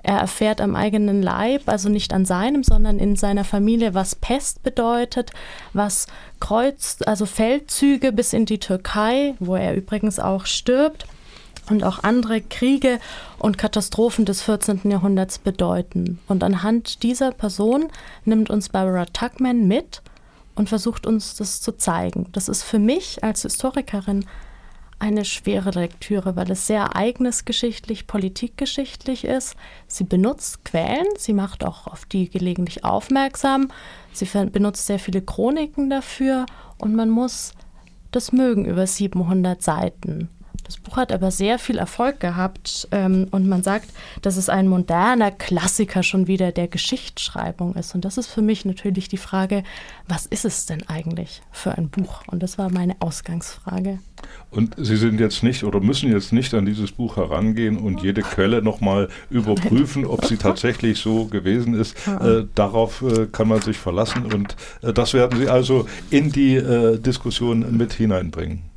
Er 0.02 0.18
erfährt 0.18 0.62
am 0.62 0.76
eigenen 0.76 1.22
Leib, 1.22 1.64
also 1.68 1.90
nicht 1.90 2.14
an 2.14 2.26
seinem, 2.26 2.64
sondern 2.64 3.00
in 3.00 3.16
seiner 3.16 3.44
Familie, 3.44 3.94
was 3.94 4.16
Pest 4.16 4.64
bedeutet, 4.64 5.32
was 5.74 6.08
Kreuz, 6.40 7.00
also 7.06 7.26
Feldzüge 7.26 8.14
bis 8.14 8.32
in 8.32 8.46
die 8.46 8.60
Türkei, 8.60 9.36
wo 9.40 9.56
er 9.56 9.76
übrigens 9.76 10.20
auch 10.20 10.46
stirbt, 10.46 11.06
und 11.70 11.84
auch 11.84 12.04
andere 12.04 12.42
Kriege 12.42 13.00
und 13.38 13.58
Katastrophen 13.58 14.26
des 14.26 14.42
14. 14.42 14.82
Jahrhunderts 14.86 15.40
bedeuten. 15.40 16.20
Und 16.28 16.44
anhand 16.44 17.04
dieser 17.04 17.32
Person 17.32 17.88
nimmt 18.26 18.50
uns 18.50 18.70
Barbara 18.70 19.06
Tuckman 19.06 19.68
mit 19.68 20.02
und 20.56 20.70
versucht 20.70 21.06
uns 21.06 21.36
das 21.36 21.62
zu 21.62 21.78
zeigen. 21.78 22.28
Das 22.32 22.50
ist 22.50 22.64
für 22.64 22.80
mich 22.80 23.24
als 23.24 23.44
Historikerin 23.44 24.26
eine 25.00 25.26
schwere 25.26 25.72
Lektüre, 25.72 26.36
weil 26.36 26.52
es 26.52 26.68
sehr 26.68 26.82
ereignisgeschichtlich, 26.82 28.06
politikgeschichtlich 28.06 29.24
ist. 29.24 29.56
Sie 29.88 30.04
benutzt 30.04 30.66
Quellen, 30.66 31.08
sie 31.18 31.34
macht 31.34 31.66
auch 31.66 31.88
auf 31.88 32.06
die 32.06 32.30
gelegentlich 32.30 32.84
aufmerksam, 32.84 33.70
sie 34.12 34.26
benutzt 34.26 34.86
sehr 34.86 35.00
viele 35.00 35.22
Chroniken 35.22 35.90
dafür 35.90 36.46
und 36.78 36.96
man 36.96 37.10
muss 37.10 37.54
das 38.12 38.32
mögen 38.32 38.66
über 38.66 38.86
700 38.86 39.62
Seiten. 39.62 40.30
Das 40.70 40.78
Buch 40.78 40.98
hat 40.98 41.12
aber 41.12 41.32
sehr 41.32 41.58
viel 41.58 41.80
Erfolg 41.80 42.20
gehabt 42.20 42.88
ähm, 42.92 43.26
und 43.32 43.48
man 43.48 43.64
sagt, 43.64 43.90
dass 44.22 44.38
es 44.38 44.50
ein 44.50 44.68
moderner 44.68 45.32
Klassiker 45.32 46.04
schon 46.04 46.28
wieder 46.28 46.52
der 46.52 46.68
Geschichtsschreibung 46.68 47.74
ist. 47.74 47.96
Und 47.96 48.06
das 48.06 48.20
ist 48.20 48.28
für 48.28 48.44
mich 48.44 48.66
natürlich 48.66 49.08
die 49.08 49.18
Frage, 49.18 49.64
was 50.08 50.28
ist 50.28 50.46
es 50.46 50.68
denn 50.68 50.88
eigentlich 50.88 51.42
für 51.52 51.76
ein 51.76 51.90
Buch? 51.90 52.22
Und 52.28 52.44
das 52.44 52.60
war 52.60 52.72
meine 52.72 52.96
Ausgangsfrage. 53.00 53.98
Und 54.52 54.76
Sie 54.78 54.96
sind 54.96 55.20
jetzt 55.20 55.42
nicht 55.42 55.64
oder 55.64 55.80
müssen 55.80 56.12
jetzt 56.12 56.34
nicht 56.34 56.54
an 56.54 56.68
dieses 56.68 56.92
Buch 56.92 57.18
herangehen 57.18 57.80
und 57.80 58.04
jede 58.04 58.22
Quelle 58.22 58.62
nochmal 58.62 59.10
überprüfen, 59.32 60.06
ob 60.06 60.26
sie 60.26 60.38
tatsächlich 60.38 61.00
so 61.00 61.26
gewesen 61.26 61.74
ist. 61.74 61.96
Äh, 62.08 62.44
darauf 62.54 63.02
äh, 63.02 63.26
kann 63.26 63.48
man 63.48 63.64
sich 63.64 63.78
verlassen 63.78 64.32
und 64.32 64.56
äh, 64.84 64.94
das 64.94 65.16
werden 65.16 65.40
Sie 65.40 65.50
also 65.50 65.88
in 66.12 66.32
die 66.32 66.58
äh, 66.58 67.00
Diskussion 67.00 67.76
mit 67.76 67.94
hineinbringen 67.94 68.70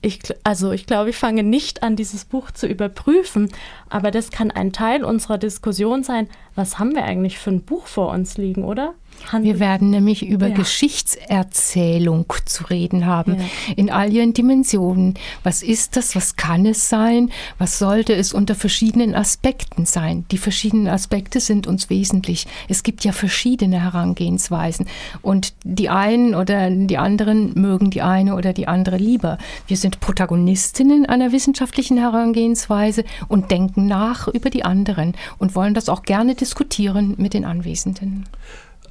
ich, 0.00 0.20
also 0.44 0.70
ich 0.72 0.86
glaube, 0.86 1.10
ich 1.10 1.16
fange 1.16 1.42
nicht 1.42 1.82
an, 1.82 1.96
dieses 1.96 2.24
Buch 2.24 2.50
zu 2.50 2.66
überprüfen, 2.66 3.48
aber 3.88 4.10
das 4.10 4.30
kann 4.30 4.50
ein 4.50 4.72
Teil 4.72 5.04
unserer 5.04 5.38
Diskussion 5.38 6.04
sein. 6.04 6.28
Was 6.54 6.78
haben 6.78 6.94
wir 6.94 7.04
eigentlich 7.04 7.38
für 7.38 7.50
ein 7.50 7.62
Buch 7.62 7.86
vor 7.86 8.10
uns 8.10 8.36
liegen, 8.36 8.64
oder? 8.64 8.94
Wir 9.40 9.60
werden 9.60 9.90
nämlich 9.90 10.26
über 10.26 10.48
ja. 10.48 10.54
Geschichtserzählung 10.54 12.32
zu 12.46 12.64
reden 12.64 13.04
haben, 13.04 13.34
ja. 13.34 13.74
in 13.76 13.90
all 13.90 14.12
ihren 14.12 14.32
Dimensionen. 14.32 15.14
Was 15.42 15.62
ist 15.62 15.96
das? 15.96 16.16
Was 16.16 16.36
kann 16.36 16.64
es 16.64 16.88
sein? 16.88 17.30
Was 17.58 17.78
sollte 17.78 18.14
es 18.14 18.32
unter 18.32 18.54
verschiedenen 18.54 19.14
Aspekten 19.14 19.86
sein? 19.86 20.24
Die 20.30 20.38
verschiedenen 20.38 20.88
Aspekte 20.88 21.40
sind 21.40 21.66
uns 21.66 21.90
wesentlich. 21.90 22.46
Es 22.68 22.82
gibt 22.82 23.04
ja 23.04 23.12
verschiedene 23.12 23.82
Herangehensweisen 23.82 24.86
und 25.20 25.52
die 25.64 25.90
einen 25.90 26.34
oder 26.34 26.70
die 26.70 26.98
anderen 26.98 27.52
mögen 27.54 27.90
die 27.90 28.02
eine 28.02 28.34
oder 28.34 28.52
die 28.52 28.68
andere 28.68 28.96
lieber. 28.96 29.38
Wir 29.66 29.76
sind 29.76 29.87
Protagonistinnen 29.96 31.06
einer 31.06 31.32
wissenschaftlichen 31.32 31.96
Herangehensweise 31.96 33.04
und 33.28 33.50
denken 33.50 33.86
nach 33.86 34.28
über 34.28 34.50
die 34.50 34.64
anderen 34.64 35.14
und 35.38 35.54
wollen 35.54 35.74
das 35.74 35.88
auch 35.88 36.02
gerne 36.02 36.34
diskutieren 36.34 37.14
mit 37.16 37.34
den 37.34 37.44
Anwesenden. 37.44 38.24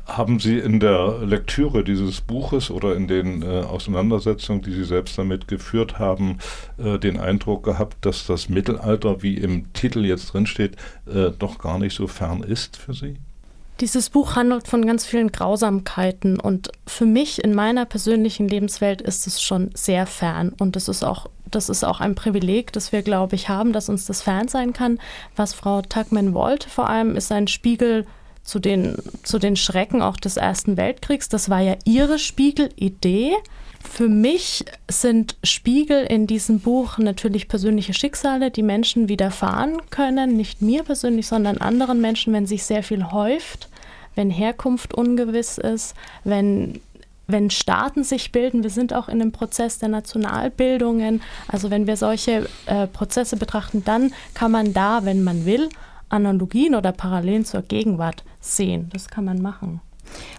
Haben 0.08 0.40
Sie 0.40 0.58
in 0.58 0.80
der 0.80 1.20
Lektüre 1.26 1.84
dieses 1.84 2.22
Buches 2.22 2.72
oder 2.72 2.96
in 2.96 3.08
den 3.10 3.42
äh, 3.42 3.46
Auseinandersetzungen, 3.46 4.62
die 4.62 4.72
Sie 4.72 4.86
selbst 4.86 5.18
damit 5.18 5.50
geführt 5.50 6.00
haben, 6.00 6.38
äh, 6.78 6.98
den 6.98 7.20
Eindruck 7.20 7.64
gehabt, 7.64 8.06
dass 8.06 8.26
das 8.26 8.48
Mittelalter, 8.48 9.22
wie 9.22 9.36
im 9.36 9.74
Titel 9.74 10.06
jetzt 10.06 10.34
drinsteht, 10.34 10.78
äh, 11.08 11.32
doch 11.38 11.58
gar 11.60 11.78
nicht 11.78 11.94
so 11.94 12.08
fern 12.08 12.42
ist 12.42 12.78
für 12.78 12.94
Sie? 12.94 13.18
Dieses 13.80 14.10
Buch 14.10 14.36
handelt 14.36 14.68
von 14.68 14.86
ganz 14.86 15.06
vielen 15.06 15.32
Grausamkeiten 15.32 16.40
und 16.40 16.72
für 16.88 17.06
mich 17.06 17.44
in 17.44 17.54
meiner 17.54 17.86
persönlichen 17.86 18.48
Lebenswelt 18.48 19.02
ist 19.02 19.28
es 19.28 19.42
schon 19.42 19.70
sehr 19.76 20.08
fern 20.08 20.54
und 20.58 20.76
das 20.76 20.88
ist 20.88 21.04
auch 21.04 21.28
das 21.50 21.70
ist 21.70 21.86
auch 21.86 22.02
ein 22.02 22.16
Privileg, 22.16 22.74
das 22.74 22.92
wir, 22.92 23.02
glaube 23.04 23.36
ich, 23.36 23.48
haben, 23.48 23.72
dass 23.72 23.88
uns 23.88 24.06
das 24.06 24.22
fern 24.22 24.50
sein 24.50 24.74
kann. 24.74 25.00
Was 25.38 25.54
Frau 25.54 25.82
Tuckman 25.82 26.34
wollte 26.34 26.70
vor 26.70 26.90
allem, 26.90 27.16
ist 27.16 27.32
ein 27.32 27.48
Spiegel 27.48 28.06
zu 28.44 28.60
den, 28.60 28.98
zu 29.24 29.40
den 29.40 29.56
Schrecken 29.56 30.02
auch 30.02 30.18
des 30.18 30.38
Ersten 30.38 30.78
Weltkriegs. 30.78 31.30
Das 31.30 31.50
war 31.50 31.62
ja 31.62 31.76
ihre 31.86 32.20
Spiegelidee. 32.20 33.34
Für 33.84 34.10
mich 34.10 34.66
sind 34.90 35.36
Spiegel 35.44 36.04
in 36.04 36.28
diesem 36.28 36.60
Buch 36.60 36.98
natürlich 36.98 37.48
persönliche 37.48 37.94
Schicksale, 37.94 38.52
die 38.52 38.64
Menschen 38.64 39.10
widerfahren 39.10 39.78
können. 39.90 40.36
Nicht 40.36 40.62
mir 40.62 40.84
persönlich, 40.84 41.28
sondern 41.28 41.58
anderen 41.58 42.02
Menschen, 42.02 42.34
wenn 42.34 42.46
sich 42.46 42.64
sehr 42.64 42.84
viel 42.84 43.12
häuft, 43.12 43.70
wenn 44.16 44.30
Herkunft 44.30 44.94
ungewiss 44.94 45.58
ist, 45.58 45.96
wenn 46.24 46.80
wenn 47.28 47.50
Staaten 47.50 48.06
sich 48.06 48.32
bilden, 48.32 48.64
wir 48.64 48.70
sind 48.70 48.94
auch 48.94 49.10
in 49.10 49.22
einem 49.22 49.34
Prozess 49.34 49.80
der 49.80 49.90
Nationalbildungen, 49.90 51.22
also 51.50 51.70
wenn 51.70 51.86
wir 51.86 51.98
solche 51.98 52.48
äh, 52.68 52.88
Prozesse 52.88 53.36
betrachten, 53.36 53.84
dann 53.84 54.14
kann 54.34 54.52
man 54.52 54.74
da, 54.74 55.04
wenn 55.04 55.24
man 55.24 55.46
will, 55.46 55.68
Analogien 56.10 56.74
oder 56.74 56.94
Parallelen 56.94 57.44
zur 57.44 57.64
Gegenwart 57.64 58.24
sehen. 58.40 58.90
Das 58.94 59.10
kann 59.10 59.26
man 59.26 59.42
machen. 59.42 59.82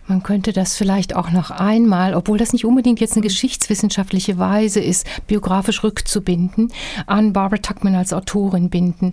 Man 0.09 0.23
könnte 0.23 0.53
das 0.55 0.75
vielleicht 0.75 1.15
auch 1.15 1.31
noch 1.31 1.51
einmal, 1.51 2.15
obwohl 2.15 2.39
das 2.39 2.55
nicht 2.55 2.65
unbedingt 2.65 2.99
jetzt 2.99 3.13
eine 3.13 3.23
geschichtswissenschaftliche 3.23 4.39
Weise 4.39 4.81
ist, 4.81 5.07
biografisch 5.27 5.85
rückzubinden, 5.85 6.73
an 7.07 7.35
Barbara 7.35 7.61
Tuckman 7.61 7.95
als 7.95 8.15
Autorin 8.15 8.71
binden. 8.71 9.13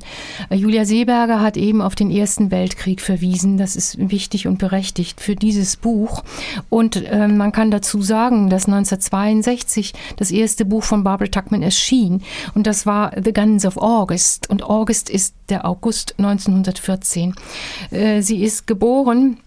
Äh, 0.50 0.56
Julia 0.56 0.86
Seeberger 0.86 1.42
hat 1.42 1.58
eben 1.58 1.82
auf 1.82 1.96
den 1.96 2.10
Ersten 2.10 2.50
Weltkrieg 2.50 3.02
verwiesen. 3.02 3.58
Das 3.58 3.76
ist 3.76 3.98
wichtig 4.10 4.48
und 4.48 4.58
berechtigt 4.58 5.20
für 5.20 5.36
dieses 5.36 5.76
Buch. 5.76 6.24
Und 6.70 6.96
äh, 6.96 7.28
man 7.28 7.52
kann 7.52 7.72
dazu 7.72 8.02
sagen, 8.02 8.50
dass 8.50 8.66
1962 8.66 9.94
das 10.16 10.32
erste 10.32 10.64
Buch 10.64 10.84
von 10.84 11.04
Barbara 11.04 11.28
Tuckman 11.28 11.62
erschien. 11.62 12.24
Und 12.54 12.68
das 12.68 12.86
war 12.86 13.12
The 13.22 13.34
Guns 13.34 13.66
of 13.66 13.76
August. 13.78 14.50
Und 14.50 14.64
August 14.64 15.10
ist 15.10 15.36
der 15.50 15.66
August 15.66 16.16
1914. 16.18 17.36
Äh, 17.92 18.22
sie 18.22 18.42
ist 18.42 18.66
geboren 18.66 19.40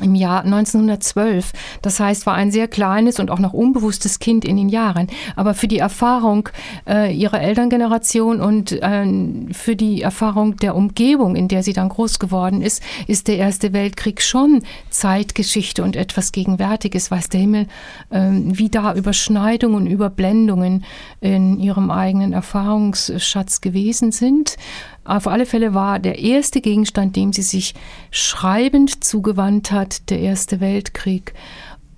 im 0.00 0.14
Jahr 0.14 0.44
1912. 0.44 1.52
Das 1.82 2.00
heißt, 2.00 2.26
war 2.26 2.34
ein 2.34 2.50
sehr 2.50 2.68
kleines 2.68 3.20
und 3.20 3.30
auch 3.30 3.38
noch 3.38 3.52
unbewusstes 3.52 4.18
Kind 4.18 4.44
in 4.44 4.56
den 4.56 4.68
Jahren. 4.68 5.08
Aber 5.36 5.54
für 5.54 5.68
die 5.68 5.78
Erfahrung 5.78 6.48
äh, 6.88 7.14
ihrer 7.14 7.40
Elterngeneration 7.40 8.40
und 8.40 8.72
äh, 8.72 9.52
für 9.52 9.76
die 9.76 10.02
Erfahrung 10.02 10.56
der 10.56 10.74
Umgebung, 10.74 11.36
in 11.36 11.48
der 11.48 11.62
sie 11.62 11.72
dann 11.72 11.88
groß 11.88 12.18
geworden 12.18 12.62
ist, 12.62 12.82
ist 13.06 13.28
der 13.28 13.38
Erste 13.38 13.72
Weltkrieg 13.72 14.22
schon 14.22 14.62
Zeitgeschichte 14.90 15.82
und 15.82 15.96
etwas 15.96 16.32
Gegenwärtiges. 16.32 17.10
Weiß 17.10 17.28
der 17.28 17.40
Himmel, 17.40 17.66
äh, 18.10 18.30
wie 18.30 18.68
da 18.68 18.94
Überschneidungen, 18.94 19.86
Überblendungen 19.86 20.84
in 21.20 21.58
ihrem 21.58 21.90
eigenen 21.90 22.32
Erfahrungsschatz 22.32 23.60
gewesen 23.60 24.12
sind. 24.12 24.56
Auf 25.04 25.26
alle 25.26 25.46
Fälle 25.46 25.74
war 25.74 25.98
der 25.98 26.18
erste 26.18 26.60
Gegenstand, 26.60 27.16
dem 27.16 27.32
sie 27.32 27.42
sich 27.42 27.74
schreibend 28.10 29.02
zugewandt 29.02 29.72
hat, 29.72 30.10
der 30.10 30.20
Erste 30.20 30.60
Weltkrieg. 30.60 31.34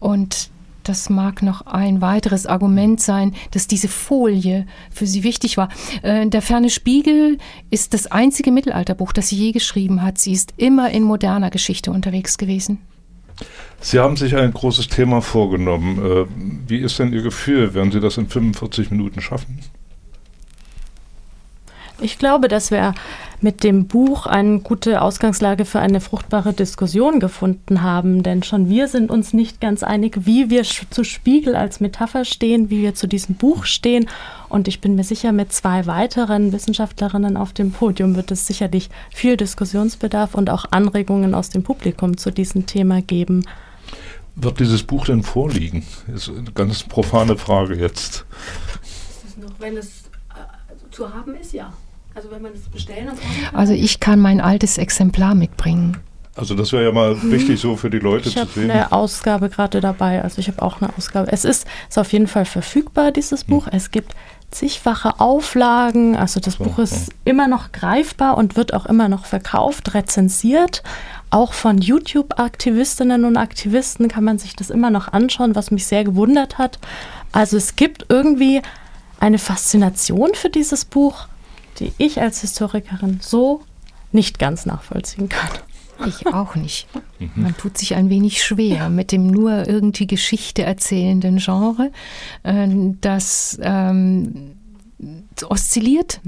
Und 0.01 0.51
das 0.85 1.11
mag 1.11 1.43
noch 1.43 1.63
ein 1.63 2.01
weiteres 2.01 2.47
Argument 2.47 3.01
sein, 3.01 3.35
dass 3.51 3.67
diese 3.67 3.89
Folie 3.89 4.67
für 4.91 5.07
sie 5.07 5.23
wichtig 5.23 5.57
war. 5.57 5.69
Äh, 6.03 6.27
der 6.29 6.43
ferne 6.43 6.71
Spiegel 6.71 7.39
ist 7.71 7.95
das 7.95 8.07
einzige 8.07 8.53
Mittelalterbuch, 8.53 9.13
das 9.13 9.29
sie 9.29 9.37
je 9.37 9.53
geschrieben 9.53 10.03
hat. 10.03 10.19
Sie 10.19 10.33
ist 10.33 10.53
immer 10.57 10.91
in 10.91 11.03
moderner 11.03 11.51
Geschichte 11.51 11.91
unterwegs 11.91 12.39
gewesen. 12.39 12.79
Sie 13.81 13.99
haben 13.99 14.17
sich 14.17 14.37
ein 14.37 14.53
großes 14.53 14.89
Thema 14.89 15.21
vorgenommen. 15.21 15.99
Äh, 15.99 16.27
wie 16.69 16.79
ist 16.79 16.99
denn 16.99 17.13
Ihr 17.13 17.23
Gefühl? 17.23 17.75
Werden 17.75 17.93
Sie 17.93 18.01
das 18.01 18.17
in 18.17 18.29
45 18.29 18.91
Minuten 18.91 19.21
schaffen? 19.21 19.61
Ich 22.01 22.19
glaube, 22.19 22.49
dass 22.49 22.71
wir 22.71 22.95
mit 23.41 23.63
dem 23.63 23.87
Buch 23.87 24.27
eine 24.27 24.61
gute 24.61 25.03
Ausgangslage 25.03 25.65
für 25.65 25.79
eine 25.79 26.01
fruchtbare 26.01 26.53
Diskussion 26.53 27.21
gefunden 27.21 27.83
haben, 27.83 28.23
denn 28.23 28.43
schon 28.43 28.69
wir 28.69 28.89
sind 28.89 29.11
uns 29.11 29.33
nicht 29.33 29.61
ganz 29.61 29.83
einig, 29.83 30.27
wie 30.27 30.51
wir 30.51 30.65
zu 30.65 31.05
Spiegel 31.05 31.55
als 31.55 31.79
Metapher 31.79 32.25
stehen, 32.25 32.71
wie 32.71 32.83
wir 32.83 32.95
zu 32.95 33.07
diesem 33.07 33.37
Buch 33.37 33.65
stehen. 33.65 34.09
Und 34.49 34.67
ich 34.67 34.81
bin 34.81 34.97
mir 34.97 35.05
sicher, 35.05 35.31
mit 35.33 35.53
zwei 35.53 35.87
weiteren 35.87 36.53
Wissenschaftlerinnen 36.53 37.37
auf 37.37 37.53
dem 37.53 37.71
Podium 37.71 38.17
wird 38.17 38.31
es 38.31 38.47
sicherlich 38.47 38.89
viel 39.11 39.37
Diskussionsbedarf 39.37 40.35
und 40.35 40.51
auch 40.51 40.65
Anregungen 40.71 41.35
aus 41.35 41.51
dem 41.51 41.63
Publikum 41.63 42.17
zu 42.17 42.33
diesem 42.33 42.67
Thema 42.67 43.03
geben. 43.03 43.45
Wird 44.37 44.59
dieses 44.59 44.83
Buch 44.83 45.05
denn 45.05 45.23
vorliegen? 45.23 45.85
Das 46.09 46.29
ist 46.29 46.37
eine 46.37 46.51
ganz 46.53 46.83
profane 46.83 47.37
Frage 47.37 47.77
jetzt. 47.77 48.25
Ist 48.83 49.29
es 49.29 49.37
noch, 49.37 49.53
wenn 49.61 49.77
es 49.77 50.05
äh, 50.31 50.91
zu 50.91 51.13
haben 51.13 51.35
ist, 51.37 51.53
ja. 51.53 51.73
Also 52.15 52.31
wenn 52.31 52.43
man 52.43 52.53
es 52.53 52.69
bestellen 52.69 53.07
kann. 53.07 53.17
Also 53.53 53.73
ich 53.73 54.01
kann 54.01 54.21
mein 54.21 54.41
altes 54.41 54.79
Exemplar 54.79 55.35
mitbringen. 55.35 55.99
Also 56.37 56.55
das 56.55 56.73
wäre 56.73 56.85
ja 56.85 56.93
mal 56.93 57.15
mhm. 57.15 57.31
wichtig 57.31 57.61
so 57.61 57.77
für 57.77 57.91
die 57.91 58.01
Leute 58.01 58.29
ich 58.29 58.35
zu 58.35 58.47
sehen. 58.47 58.65
Ich 58.65 58.71
habe 58.71 58.73
eine 58.73 58.93
Ausgabe 58.93 59.49
gerade 59.49 59.81
dabei. 59.81 60.23
Also 60.23 60.41
ich 60.41 60.49
habe 60.49 60.63
auch 60.63 60.81
eine 60.81 60.93
Ausgabe. 60.97 61.31
Es 61.33 61.45
ist, 61.45 61.67
ist 61.89 61.99
auf 61.99 62.13
jeden 62.13 62.27
Fall 62.27 62.45
verfügbar, 62.45 63.13
dieses 63.13 63.45
Buch. 63.45 63.67
Mhm. 63.67 63.73
Es 63.73 63.91
gibt 63.91 64.15
zigfache 64.51 65.21
Auflagen. 65.21 66.17
Also 66.17 66.41
das 66.41 66.55
so, 66.55 66.65
Buch 66.65 66.79
ist 66.79 67.07
so. 67.07 67.13
immer 67.25 67.47
noch 67.47 67.73
greifbar 67.73 68.37
und 68.37 68.57
wird 68.57 68.75
auch 68.75 68.87
immer 68.87 69.09
noch 69.09 69.27
verkauft, 69.27 69.95
rezensiert. 69.95 70.83
Auch 71.31 71.53
von 71.53 71.79
YouTube-Aktivistinnen 71.79 73.25
und 73.25 73.37
Aktivisten 73.37 74.09
kann 74.09 74.25
man 74.25 74.39
sich 74.39 74.57
das 74.57 74.71
immer 74.71 74.91
noch 74.91 75.13
anschauen, 75.13 75.55
was 75.55 75.71
mich 75.71 75.87
sehr 75.87 76.05
gewundert 76.05 76.59
hat. 76.59 76.79
Also 77.33 77.57
es 77.57 77.77
gibt 77.77 78.07
irgendwie 78.09 78.61
eine 79.21 79.39
Faszination 79.39 80.35
für 80.35 80.51
dieses 80.51 80.85
Buch 80.85 81.27
die 81.81 81.93
ich 81.99 82.21
als 82.21 82.41
Historikerin 82.41 83.21
so 83.21 83.63
nicht 84.13 84.39
ganz 84.39 84.67
nachvollziehen 84.67 85.29
kann. 85.29 85.51
Ich 86.07 86.27
auch 86.27 86.55
nicht. 86.55 86.89
Mhm. 87.19 87.31
Man 87.37 87.57
tut 87.57 87.79
sich 87.79 87.95
ein 87.95 88.11
wenig 88.11 88.43
schwer 88.43 88.89
mit 88.89 89.13
dem 89.13 89.27
nur 89.27 89.69
irgendwie 89.69 90.07
Geschichte 90.07 90.63
erzählenden 90.63 91.39
Genre. 91.39 91.91
Äh, 92.43 92.69
das 93.01 93.59
ähm, 93.63 94.53
oszilliert, 95.49 96.21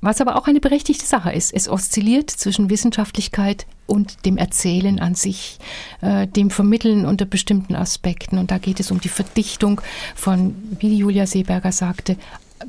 was 0.00 0.20
aber 0.20 0.36
auch 0.36 0.48
eine 0.48 0.60
berechtigte 0.60 1.06
Sache 1.06 1.32
ist. 1.32 1.52
Es 1.54 1.68
oszilliert 1.68 2.30
zwischen 2.30 2.70
Wissenschaftlichkeit 2.70 3.66
und 3.86 4.24
dem 4.26 4.36
Erzählen 4.36 4.98
an 4.98 5.14
sich, 5.14 5.58
äh, 6.00 6.26
dem 6.26 6.50
Vermitteln 6.50 7.06
unter 7.06 7.24
bestimmten 7.24 7.76
Aspekten. 7.76 8.38
Und 8.38 8.50
da 8.50 8.58
geht 8.58 8.80
es 8.80 8.90
um 8.90 9.00
die 9.00 9.08
Verdichtung 9.08 9.80
von, 10.14 10.54
wie 10.80 10.96
Julia 10.96 11.26
Seeberger 11.26 11.72
sagte, 11.72 12.16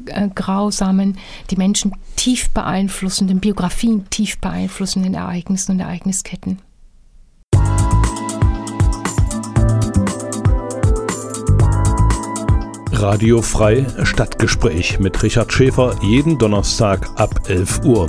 äh, 0.06 0.30
grausamen, 0.34 1.18
die 1.50 1.56
Menschen 1.56 1.94
tief 2.16 2.50
beeinflussenden, 2.50 3.40
Biografien 3.40 4.10
tief 4.10 4.40
beeinflussenden 4.40 5.14
Ereignissen 5.14 5.74
und 5.74 5.80
Ereignisketten. 5.80 6.60
Radio 12.92 13.42
Frei 13.42 13.86
Stadtgespräch 14.04 15.00
mit 15.00 15.22
Richard 15.24 15.52
Schäfer 15.52 15.94
jeden 16.02 16.38
Donnerstag 16.38 17.10
ab 17.20 17.50
11 17.50 17.84
Uhr. 17.84 18.08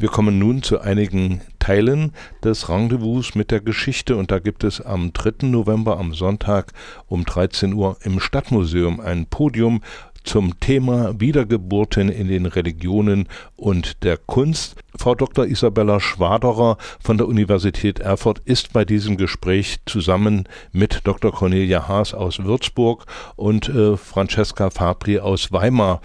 Wir 0.00 0.08
kommen 0.08 0.38
nun 0.38 0.62
zu 0.62 0.80
einigen 0.80 1.42
Teilen 1.58 2.12
des 2.42 2.70
Rendezvous 2.70 3.34
mit 3.34 3.50
der 3.50 3.60
Geschichte 3.60 4.16
und 4.16 4.30
da 4.30 4.38
gibt 4.38 4.64
es 4.64 4.80
am 4.80 5.12
3. 5.12 5.46
November 5.48 5.98
am 5.98 6.14
Sonntag 6.14 6.72
um 7.06 7.26
13 7.26 7.74
Uhr 7.74 7.98
im 8.02 8.18
Stadtmuseum 8.18 8.98
ein 8.98 9.26
Podium 9.26 9.82
zum 10.24 10.58
Thema 10.58 11.20
Wiedergeburten 11.20 12.08
in 12.08 12.28
den 12.28 12.46
Religionen 12.46 13.28
und 13.56 14.02
der 14.02 14.16
Kunst. 14.16 14.76
Frau 14.96 15.14
Dr. 15.14 15.44
Isabella 15.44 16.00
Schwaderer 16.00 16.78
von 16.98 17.18
der 17.18 17.28
Universität 17.28 17.98
Erfurt 17.98 18.40
ist 18.46 18.72
bei 18.72 18.86
diesem 18.86 19.18
Gespräch 19.18 19.80
zusammen 19.84 20.48
mit 20.72 21.02
Dr. 21.04 21.30
Cornelia 21.30 21.88
Haas 21.88 22.14
aus 22.14 22.42
Würzburg 22.42 23.04
und 23.36 23.68
äh, 23.68 23.98
Francesca 23.98 24.70
Fabri 24.70 25.18
aus 25.18 25.52
Weimar. 25.52 26.00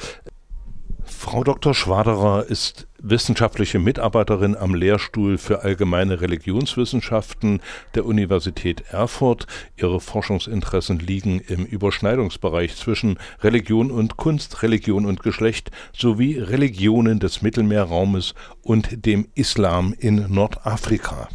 Frau 1.26 1.44
Dr. 1.44 1.74
Schwaderer 1.74 2.46
ist 2.46 2.86
wissenschaftliche 3.00 3.80
Mitarbeiterin 3.80 4.56
am 4.56 4.76
Lehrstuhl 4.76 5.40
für 5.40 5.64
allgemeine 5.64 6.22
Religionswissenschaften 6.22 7.62
der 7.96 8.06
Universität 8.06 8.84
Erfurt. 8.92 9.48
Ihre 9.76 10.00
Forschungsinteressen 10.00 11.00
liegen 11.00 11.40
im 11.40 11.66
Überschneidungsbereich 11.66 12.76
zwischen 12.76 13.18
Religion 13.42 13.90
und 13.90 14.18
Kunst, 14.18 14.62
Religion 14.62 15.08
und 15.08 15.24
Geschlecht 15.24 15.72
sowie 15.98 16.38
Religionen 16.38 17.20
des 17.20 17.42
Mittelmeerraumes 17.42 18.36
und 18.62 19.08
dem 19.08 19.28
Islam 19.34 19.96
in 19.98 20.32
Nordafrika. 20.32 21.28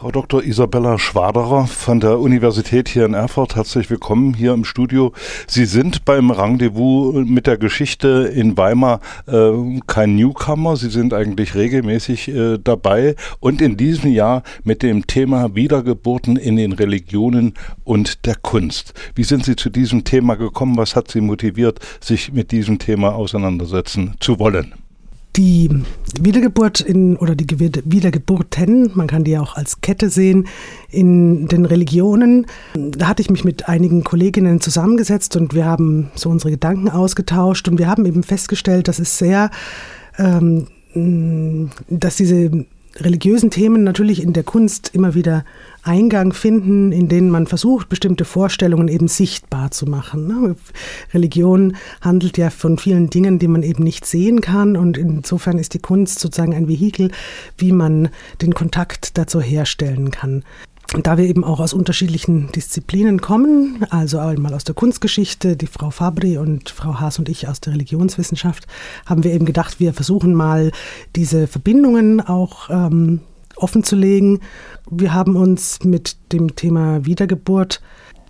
Frau 0.00 0.12
Dr. 0.12 0.42
Isabella 0.42 0.98
Schwaderer 0.98 1.66
von 1.66 2.00
der 2.00 2.20
Universität 2.20 2.88
hier 2.88 3.04
in 3.04 3.12
Erfurt, 3.12 3.54
herzlich 3.54 3.90
willkommen 3.90 4.32
hier 4.32 4.54
im 4.54 4.64
Studio. 4.64 5.12
Sie 5.46 5.66
sind 5.66 6.06
beim 6.06 6.30
Rendezvous 6.30 7.14
mit 7.26 7.46
der 7.46 7.58
Geschichte 7.58 8.32
in 8.34 8.56
Weimar 8.56 9.00
äh, 9.26 9.50
kein 9.86 10.16
Newcomer, 10.16 10.78
Sie 10.78 10.88
sind 10.88 11.12
eigentlich 11.12 11.54
regelmäßig 11.54 12.28
äh, 12.28 12.56
dabei 12.56 13.14
und 13.40 13.60
in 13.60 13.76
diesem 13.76 14.10
Jahr 14.10 14.42
mit 14.64 14.82
dem 14.82 15.06
Thema 15.06 15.54
Wiedergeburten 15.54 16.38
in 16.38 16.56
den 16.56 16.72
Religionen 16.72 17.52
und 17.84 18.24
der 18.24 18.36
Kunst. 18.36 18.94
Wie 19.14 19.24
sind 19.24 19.44
Sie 19.44 19.54
zu 19.54 19.68
diesem 19.68 20.04
Thema 20.04 20.36
gekommen? 20.36 20.78
Was 20.78 20.96
hat 20.96 21.10
Sie 21.10 21.20
motiviert, 21.20 21.78
sich 22.00 22.32
mit 22.32 22.52
diesem 22.52 22.78
Thema 22.78 23.14
auseinandersetzen 23.14 24.14
zu 24.18 24.38
wollen? 24.38 24.79
Die 25.36 25.70
Wiedergeburt 26.20 26.80
in, 26.80 27.16
oder 27.16 27.36
die 27.36 27.46
Wiedergeburten, 27.58 28.90
man 28.94 29.06
kann 29.06 29.22
die 29.22 29.38
auch 29.38 29.54
als 29.54 29.80
Kette 29.80 30.10
sehen, 30.10 30.48
in 30.90 31.46
den 31.46 31.64
Religionen. 31.64 32.46
Da 32.74 33.06
hatte 33.06 33.22
ich 33.22 33.30
mich 33.30 33.44
mit 33.44 33.68
einigen 33.68 34.02
Kolleginnen 34.02 34.60
zusammengesetzt 34.60 35.36
und 35.36 35.54
wir 35.54 35.64
haben 35.64 36.10
so 36.16 36.30
unsere 36.30 36.50
Gedanken 36.50 36.88
ausgetauscht 36.88 37.68
und 37.68 37.78
wir 37.78 37.86
haben 37.86 38.06
eben 38.06 38.24
festgestellt, 38.24 38.88
dass 38.88 38.98
es 38.98 39.18
sehr, 39.18 39.50
ähm, 40.18 40.66
dass 41.88 42.16
diese 42.16 42.66
religiösen 42.96 43.50
Themen 43.50 43.84
natürlich 43.84 44.22
in 44.22 44.32
der 44.32 44.42
Kunst 44.42 44.90
immer 44.94 45.14
wieder 45.14 45.44
Eingang 45.82 46.32
finden, 46.32 46.92
in 46.92 47.08
denen 47.08 47.30
man 47.30 47.46
versucht, 47.46 47.88
bestimmte 47.88 48.24
Vorstellungen 48.24 48.88
eben 48.88 49.08
sichtbar 49.08 49.70
zu 49.70 49.86
machen. 49.86 50.26
Ne? 50.26 50.56
Religion 51.14 51.76
handelt 52.00 52.36
ja 52.36 52.50
von 52.50 52.76
vielen 52.76 53.08
Dingen, 53.08 53.38
die 53.38 53.48
man 53.48 53.62
eben 53.62 53.82
nicht 53.82 54.04
sehen 54.04 54.40
kann 54.40 54.76
und 54.76 54.98
insofern 54.98 55.58
ist 55.58 55.74
die 55.74 55.78
Kunst 55.78 56.18
sozusagen 56.18 56.54
ein 56.54 56.68
Vehikel, 56.68 57.10
wie 57.56 57.72
man 57.72 58.10
den 58.42 58.54
Kontakt 58.54 59.16
dazu 59.16 59.40
herstellen 59.40 60.10
kann. 60.10 60.44
Da 60.92 61.16
wir 61.16 61.24
eben 61.24 61.44
auch 61.44 61.60
aus 61.60 61.72
unterschiedlichen 61.72 62.50
Disziplinen 62.50 63.20
kommen, 63.20 63.86
also 63.90 64.18
einmal 64.18 64.54
aus 64.54 64.64
der 64.64 64.74
Kunstgeschichte, 64.74 65.56
die 65.56 65.68
Frau 65.68 65.90
Fabri 65.90 66.36
und 66.36 66.68
Frau 66.68 66.98
Haas 66.98 67.20
und 67.20 67.28
ich 67.28 67.46
aus 67.46 67.60
der 67.60 67.74
Religionswissenschaft, 67.74 68.66
haben 69.06 69.22
wir 69.22 69.32
eben 69.32 69.44
gedacht, 69.44 69.78
wir 69.78 69.94
versuchen 69.94 70.34
mal 70.34 70.72
diese 71.14 71.46
Verbindungen 71.46 72.20
auch 72.20 72.70
ähm, 72.70 73.20
offen 73.54 73.84
zu 73.84 73.94
legen. 73.94 74.40
Wir 74.90 75.14
haben 75.14 75.36
uns 75.36 75.84
mit 75.84 76.16
dem 76.32 76.56
Thema 76.56 77.06
Wiedergeburt, 77.06 77.80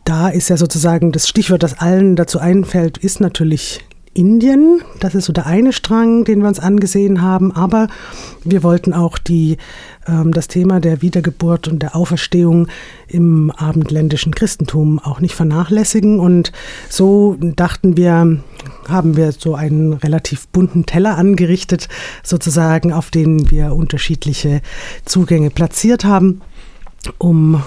da 0.05 0.29
ist 0.29 0.51
ja 0.51 0.59
sozusagen 0.59 1.13
das 1.13 1.29
Stichwort, 1.29 1.63
das 1.63 1.79
allen 1.79 2.15
dazu 2.15 2.39
einfällt, 2.39 2.99
ist 2.99 3.21
natürlich 3.21 3.81
Indien. 4.13 4.83
Das 4.99 5.15
ist 5.15 5.27
so 5.27 5.33
der 5.33 5.47
eine 5.47 5.73
Strang, 5.73 6.25
den 6.25 6.41
wir 6.41 6.49
uns 6.49 6.59
angesehen 6.59 7.23
haben. 7.23 7.53
Aber 7.53 7.89
wir 8.45 8.63
wollten 8.63 8.93
auch 8.93 9.19
die, 9.19 9.57
ähm, 10.07 10.33
das 10.33 10.49
Thema 10.49 10.81
der 10.81 11.01
Wiedergeburt 11.01 11.69
und 11.69 11.81
der 11.81 11.95
Auferstehung 11.95 12.67
im 13.07 13.51
abendländischen 13.53 14.35
Christentum 14.35 14.99
auch 14.99 15.21
nicht 15.21 15.35
vernachlässigen. 15.35 16.19
Und 16.19 16.51
so 16.89 17.37
dachten 17.41 17.97
wir, 17.97 18.39
haben 18.89 19.17
wir 19.17 19.33
so 19.33 19.55
einen 19.55 19.93
relativ 19.93 20.49
bunten 20.49 20.87
Teller 20.87 21.17
angerichtet, 21.17 21.89
sozusagen, 22.25 22.93
auf 22.93 23.11
den 23.11 23.51
wir 23.51 23.75
unterschiedliche 23.75 24.61
Zugänge 25.05 25.51
platziert 25.51 26.05
haben, 26.05 26.41
um 27.19 27.63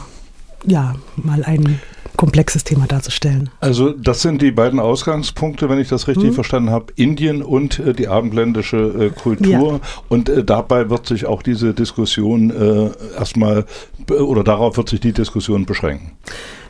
ja 0.65 0.95
mal 1.15 1.43
einen 1.43 1.79
komplexes 2.17 2.63
Thema 2.63 2.85
darzustellen. 2.87 3.49
Also 3.59 3.91
das 3.91 4.21
sind 4.21 4.41
die 4.41 4.51
beiden 4.51 4.79
Ausgangspunkte, 4.79 5.69
wenn 5.69 5.79
ich 5.79 5.89
das 5.89 6.07
richtig 6.07 6.27
hm. 6.27 6.33
verstanden 6.33 6.69
habe, 6.69 6.93
Indien 6.95 7.41
und 7.41 7.79
äh, 7.79 7.93
die 7.93 8.07
abendländische 8.07 8.77
äh, 8.77 9.09
Kultur. 9.09 9.73
Ja. 9.73 9.79
Und 10.09 10.29
äh, 10.29 10.43
dabei 10.43 10.89
wird 10.89 11.07
sich 11.07 11.25
auch 11.25 11.41
diese 11.41 11.73
Diskussion 11.73 12.49
äh, 12.49 13.17
erstmal, 13.17 13.65
oder 14.09 14.43
darauf 14.43 14.77
wird 14.77 14.89
sich 14.89 14.99
die 14.99 15.13
Diskussion 15.13 15.65
beschränken. 15.65 16.11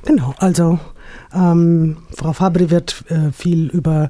Genau, 0.06 0.34
also 0.38 0.80
ähm, 1.34 1.98
Frau 2.16 2.34
Fabri 2.34 2.70
wird 2.70 3.04
äh, 3.10 3.32
viel 3.32 3.68
über 3.68 4.10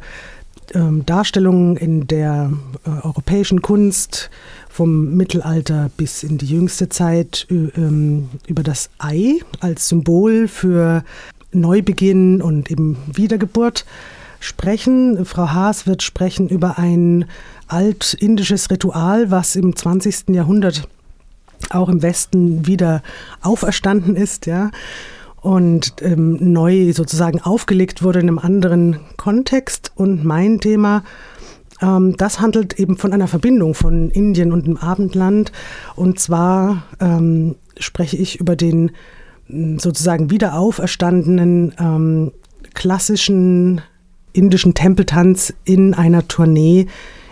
ähm, 0.74 1.06
Darstellungen 1.06 1.78
in 1.78 2.08
der 2.08 2.52
äh, 2.86 3.06
europäischen 3.06 3.62
Kunst 3.62 4.30
vom 4.74 5.16
Mittelalter 5.16 5.92
bis 5.98 6.24
in 6.24 6.40
die 6.40 6.48
jüngste 6.48 6.90
Zeit 6.90 7.46
ähm, 7.52 8.30
über 8.48 8.64
das 8.64 8.90
Ei 8.98 9.38
als 9.60 9.88
Symbol 9.88 10.48
für 10.48 11.04
Neubeginn 11.52 12.42
und 12.42 12.72
eben 12.72 12.98
Wiedergeburt 13.14 13.86
sprechen. 14.40 15.26
Frau 15.26 15.50
Haas 15.50 15.86
wird 15.86 16.02
sprechen 16.02 16.50
über 16.50 16.80
ein 16.80 17.26
altindisches 17.68 18.72
Ritual, 18.72 19.30
was 19.30 19.56
im 19.56 19.76
20. 19.76 20.30
Jahrhundert 20.30 20.88
auch 21.70 21.88
im 21.88 22.02
Westen 22.02 22.66
wieder 22.66 23.04
auferstanden 23.42 24.16
ist, 24.16 24.48
ja, 24.48 24.72
und 25.42 25.94
ähm, 26.02 26.52
neu 26.52 26.94
sozusagen 26.94 27.40
aufgelegt 27.42 28.02
wurde 28.02 28.22
in 28.22 28.28
einem 28.28 28.40
anderen 28.40 29.02
Kontext. 29.18 29.92
Und 29.94 30.26
mein 30.26 30.60
Thema, 30.60 31.04
ähm, 31.82 32.16
das 32.18 32.40
handelt 32.40 32.80
eben 32.80 32.98
von 32.98 33.14
einer 33.14 33.28
Verbindung 33.28 33.74
von 33.74 34.10
Indien 34.10 34.52
und 34.52 34.68
dem 34.68 34.78
Abendland. 34.78 35.52
Und 35.96 36.20
zwar 36.20 36.84
ähm, 37.00 37.56
spreche 37.78 38.18
ich 38.18 38.40
über 38.40 38.56
den 38.56 38.92
sozusagen 39.48 40.30
wieder 40.30 40.58
auferstandenen 40.58 41.74
ähm, 41.80 42.32
klassischen 42.74 43.82
indischen 44.32 44.74
Tempeltanz 44.74 45.54
in 45.64 45.94
einer 45.94 46.28
Tournee 46.28 46.88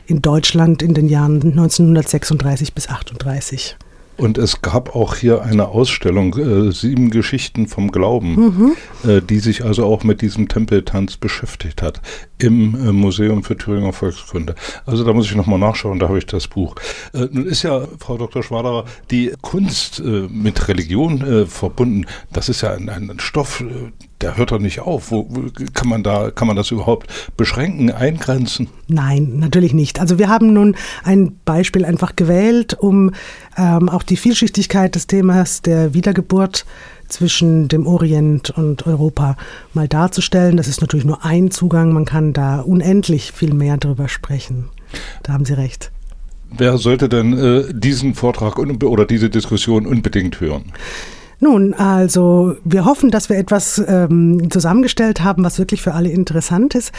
in 0.05 0.21
Deutschland 0.21 0.81
in 0.81 0.93
den 0.93 1.07
Jahren 1.07 1.35
1936 1.41 2.73
bis 2.73 2.87
1938. 2.87 3.77
Und 4.21 4.37
es 4.37 4.61
gab 4.61 4.95
auch 4.95 5.15
hier 5.15 5.41
eine 5.41 5.69
Ausstellung, 5.69 6.37
äh, 6.37 6.71
Sieben 6.71 7.09
Geschichten 7.09 7.67
vom 7.67 7.91
Glauben, 7.91 8.35
mhm. 8.35 8.75
äh, 9.09 9.19
die 9.19 9.39
sich 9.39 9.65
also 9.65 9.87
auch 9.87 10.03
mit 10.03 10.21
diesem 10.21 10.47
Tempeltanz 10.47 11.17
beschäftigt 11.17 11.81
hat 11.81 12.01
im 12.37 12.75
äh, 12.75 12.91
Museum 12.91 13.43
für 13.43 13.57
Thüringer 13.57 13.93
Volkskunde. 13.93 14.53
Also 14.85 15.03
da 15.03 15.13
muss 15.13 15.25
ich 15.25 15.35
nochmal 15.35 15.57
nachschauen, 15.57 15.97
da 15.97 16.07
habe 16.07 16.19
ich 16.19 16.27
das 16.27 16.47
Buch. 16.47 16.75
Äh, 17.15 17.29
nun 17.31 17.47
ist 17.47 17.63
ja, 17.63 17.87
Frau 17.97 18.19
Dr. 18.19 18.43
Schwaderer, 18.43 18.85
die 19.09 19.33
Kunst 19.41 19.99
äh, 19.99 20.27
mit 20.29 20.67
Religion 20.67 21.21
äh, 21.21 21.45
verbunden. 21.47 22.05
Das 22.31 22.47
ist 22.47 22.61
ja 22.61 22.73
ein, 22.73 22.89
ein 22.89 23.19
Stoff, 23.19 23.63
der 24.21 24.37
hört 24.37 24.51
doch 24.51 24.59
nicht 24.59 24.79
auf. 24.79 25.11
Wo, 25.11 25.27
wo, 25.29 25.43
kann 25.73 25.87
man 25.87 26.03
da, 26.03 26.31
kann 26.31 26.47
man 26.47 26.55
das 26.55 26.71
überhaupt 26.71 27.07
beschränken, 27.37 27.91
eingrenzen? 27.91 28.67
Nein, 28.87 29.39
natürlich 29.39 29.73
nicht. 29.73 29.99
Also 29.99 30.19
wir 30.19 30.29
haben 30.29 30.53
nun 30.53 30.75
ein 31.03 31.35
Beispiel 31.45 31.85
einfach 31.85 32.15
gewählt, 32.15 32.75
um 32.79 33.11
ähm, 33.57 33.89
auch 33.89 34.03
die 34.03 34.17
Vielschichtigkeit 34.17 34.95
des 34.95 35.07
Themas 35.07 35.61
der 35.61 35.93
Wiedergeburt 35.93 36.65
zwischen 37.07 37.67
dem 37.67 37.85
Orient 37.85 38.49
und 38.51 38.87
Europa 38.87 39.35
mal 39.73 39.87
darzustellen. 39.87 40.57
Das 40.57 40.67
ist 40.67 40.81
natürlich 40.81 41.05
nur 41.05 41.25
ein 41.25 41.51
Zugang. 41.51 41.93
Man 41.93 42.05
kann 42.05 42.33
da 42.33 42.61
unendlich 42.61 43.31
viel 43.31 43.53
mehr 43.53 43.77
darüber 43.77 44.07
sprechen. 44.07 44.69
Da 45.23 45.33
haben 45.33 45.45
Sie 45.45 45.53
recht. 45.53 45.91
Wer 46.49 46.77
sollte 46.77 47.07
denn 47.07 47.37
äh, 47.37 47.73
diesen 47.73 48.13
Vortrag 48.13 48.57
oder 48.59 49.05
diese 49.05 49.29
Diskussion 49.29 49.85
unbedingt 49.85 50.41
hören? 50.41 50.73
Nun, 51.43 51.73
also 51.73 52.55
wir 52.63 52.85
hoffen, 52.85 53.09
dass 53.09 53.27
wir 53.27 53.35
etwas 53.35 53.83
ähm, 53.87 54.51
zusammengestellt 54.51 55.23
haben, 55.23 55.43
was 55.43 55.57
wirklich 55.57 55.81
für 55.81 55.95
alle 55.95 56.09
interessant 56.09 56.75
ist. 56.75 56.91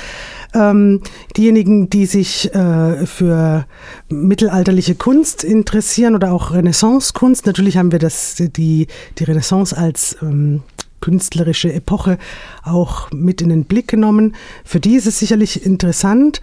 Ähm, 0.52 1.00
diejenigen, 1.37 1.88
die 1.88 2.07
sich 2.07 2.52
äh, 2.52 3.07
für 3.07 3.66
mittelalterliche 4.09 4.96
Kunst 4.96 5.44
interessieren 5.44 6.16
oder 6.16 6.33
auch 6.33 6.52
Renaissance-Kunst, 6.52 7.46
natürlich 7.46 7.76
haben 7.76 7.92
wir 7.92 8.00
das, 8.00 8.35
die, 8.35 8.88
die 9.16 9.24
Renaissance 9.24 9.76
als 9.76 10.16
ähm, 10.22 10.62
künstlerische 11.02 11.70
Epoche 11.70 12.16
auch 12.64 13.10
mit 13.10 13.42
in 13.42 13.50
den 13.50 13.64
Blick 13.64 13.88
genommen. 13.88 14.34
Für 14.64 14.80
die 14.80 14.94
ist 14.94 15.06
es 15.06 15.18
sicherlich 15.18 15.66
interessant. 15.66 16.40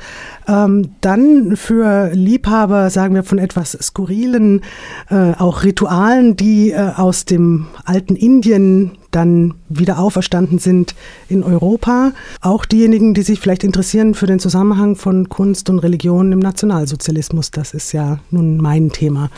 Ähm, 0.48 0.92
dann 1.02 1.56
für 1.56 2.12
Liebhaber, 2.14 2.92
sagen 2.92 3.16
wir, 3.16 3.24
von 3.24 3.40
etwas 3.40 3.72
skurrilen, 3.72 4.62
äh, 5.10 5.32
auch 5.34 5.64
Ritualen, 5.64 6.36
die 6.36 6.70
äh, 6.70 6.92
aus 6.96 7.26
dem 7.26 7.66
alten 7.86 8.16
Indien 8.16 8.92
dann 9.12 9.56
wieder 9.70 9.98
auferstanden 9.98 10.60
sind 10.60 10.94
in 11.30 11.44
Europa. 11.44 12.12
Auch 12.42 12.66
diejenigen, 12.66 13.14
die 13.14 13.24
sich 13.24 13.40
vielleicht 13.40 13.64
interessieren 13.64 14.14
für 14.14 14.28
den 14.28 14.40
Zusammenhang 14.40 14.96
von 14.96 15.30
Kunst 15.30 15.70
und 15.70 15.80
Religion 15.80 16.32
im 16.32 16.40
Nationalsozialismus. 16.40 17.50
Das 17.50 17.74
ist 17.74 17.92
ja 17.92 18.20
nun 18.30 18.58
mein 18.58 18.92
Thema. 18.92 19.32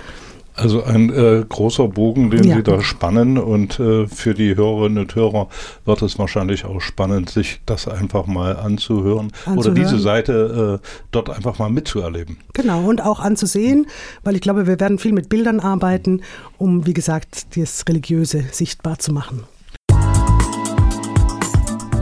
Also 0.54 0.84
ein 0.84 1.10
äh, 1.10 1.46
großer 1.48 1.88
Bogen, 1.88 2.30
den 2.30 2.44
ja. 2.44 2.58
Sie 2.58 2.64
da 2.64 2.82
spannen 2.82 3.38
und 3.38 3.80
äh, 3.80 4.08
für 4.08 4.34
die 4.34 4.56
Hörerinnen 4.56 5.00
und 5.00 5.16
Hörer 5.16 5.48
wird 5.86 6.02
es 6.02 6.20
wahrscheinlich 6.20 6.66
auch 6.66 6.82
spannend, 6.82 7.30
sich 7.30 7.62
das 7.66 7.88
einfach 7.88 8.28
mal 8.28 8.58
anzuhören, 8.58 9.32
anzuhören. 9.46 9.58
oder 9.58 9.72
diese 9.72 10.00
Seite 10.00 10.82
äh, 10.82 10.88
dort 11.12 11.30
einfach 11.30 11.58
mal 11.58 11.70
mitzuerleben. 11.70 12.38
Genau 12.54 12.90
und 12.90 13.02
auch 13.02 13.20
anzusehen, 13.20 13.88
weil 14.24 14.36
ich 14.36 14.42
glaube, 14.42 14.68
wir 14.68 14.80
werden 14.80 15.00
viel 15.00 15.14
mit 15.14 15.30
Bildern 15.30 15.60
arbeiten, 15.60 16.22
um 16.58 16.86
wie 16.86 16.94
gesagt 16.94 17.58
das 17.58 17.86
Religiöse 17.88 18.44
sichtbar 18.52 19.00
zu 19.00 19.14
machen. 19.14 19.44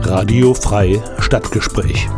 Radio 0.02 0.54
Frei 0.54 1.00
Stadtgespräch. 1.20 2.08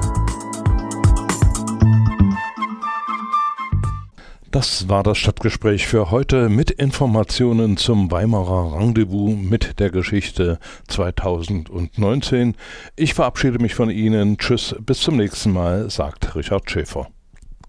Das 4.53 4.87
war 4.87 5.03
das 5.03 5.17
Stadtgespräch 5.17 5.87
für 5.87 6.11
heute 6.11 6.51
mit 6.51 6.71
Informationen 6.71 7.79
zum 7.79 8.11
Weimarer 8.11 8.79
Rendezvous 8.79 9.35
mit 9.35 9.81
der 9.81 9.89
Geschichte 9.89 10.59
2019. 10.89 12.55
Ich 12.95 13.15
verabschiede 13.15 13.59
mich 13.61 13.75
von 13.75 13.89
Ihnen. 13.89 14.37
Tschüss, 14.37 14.77
bis 14.79 15.01
zum 15.01 15.17
nächsten 15.17 15.53
Mal, 15.53 15.89
sagt 15.89 16.37
Richard 16.37 16.71
Schäfer. 16.71 17.09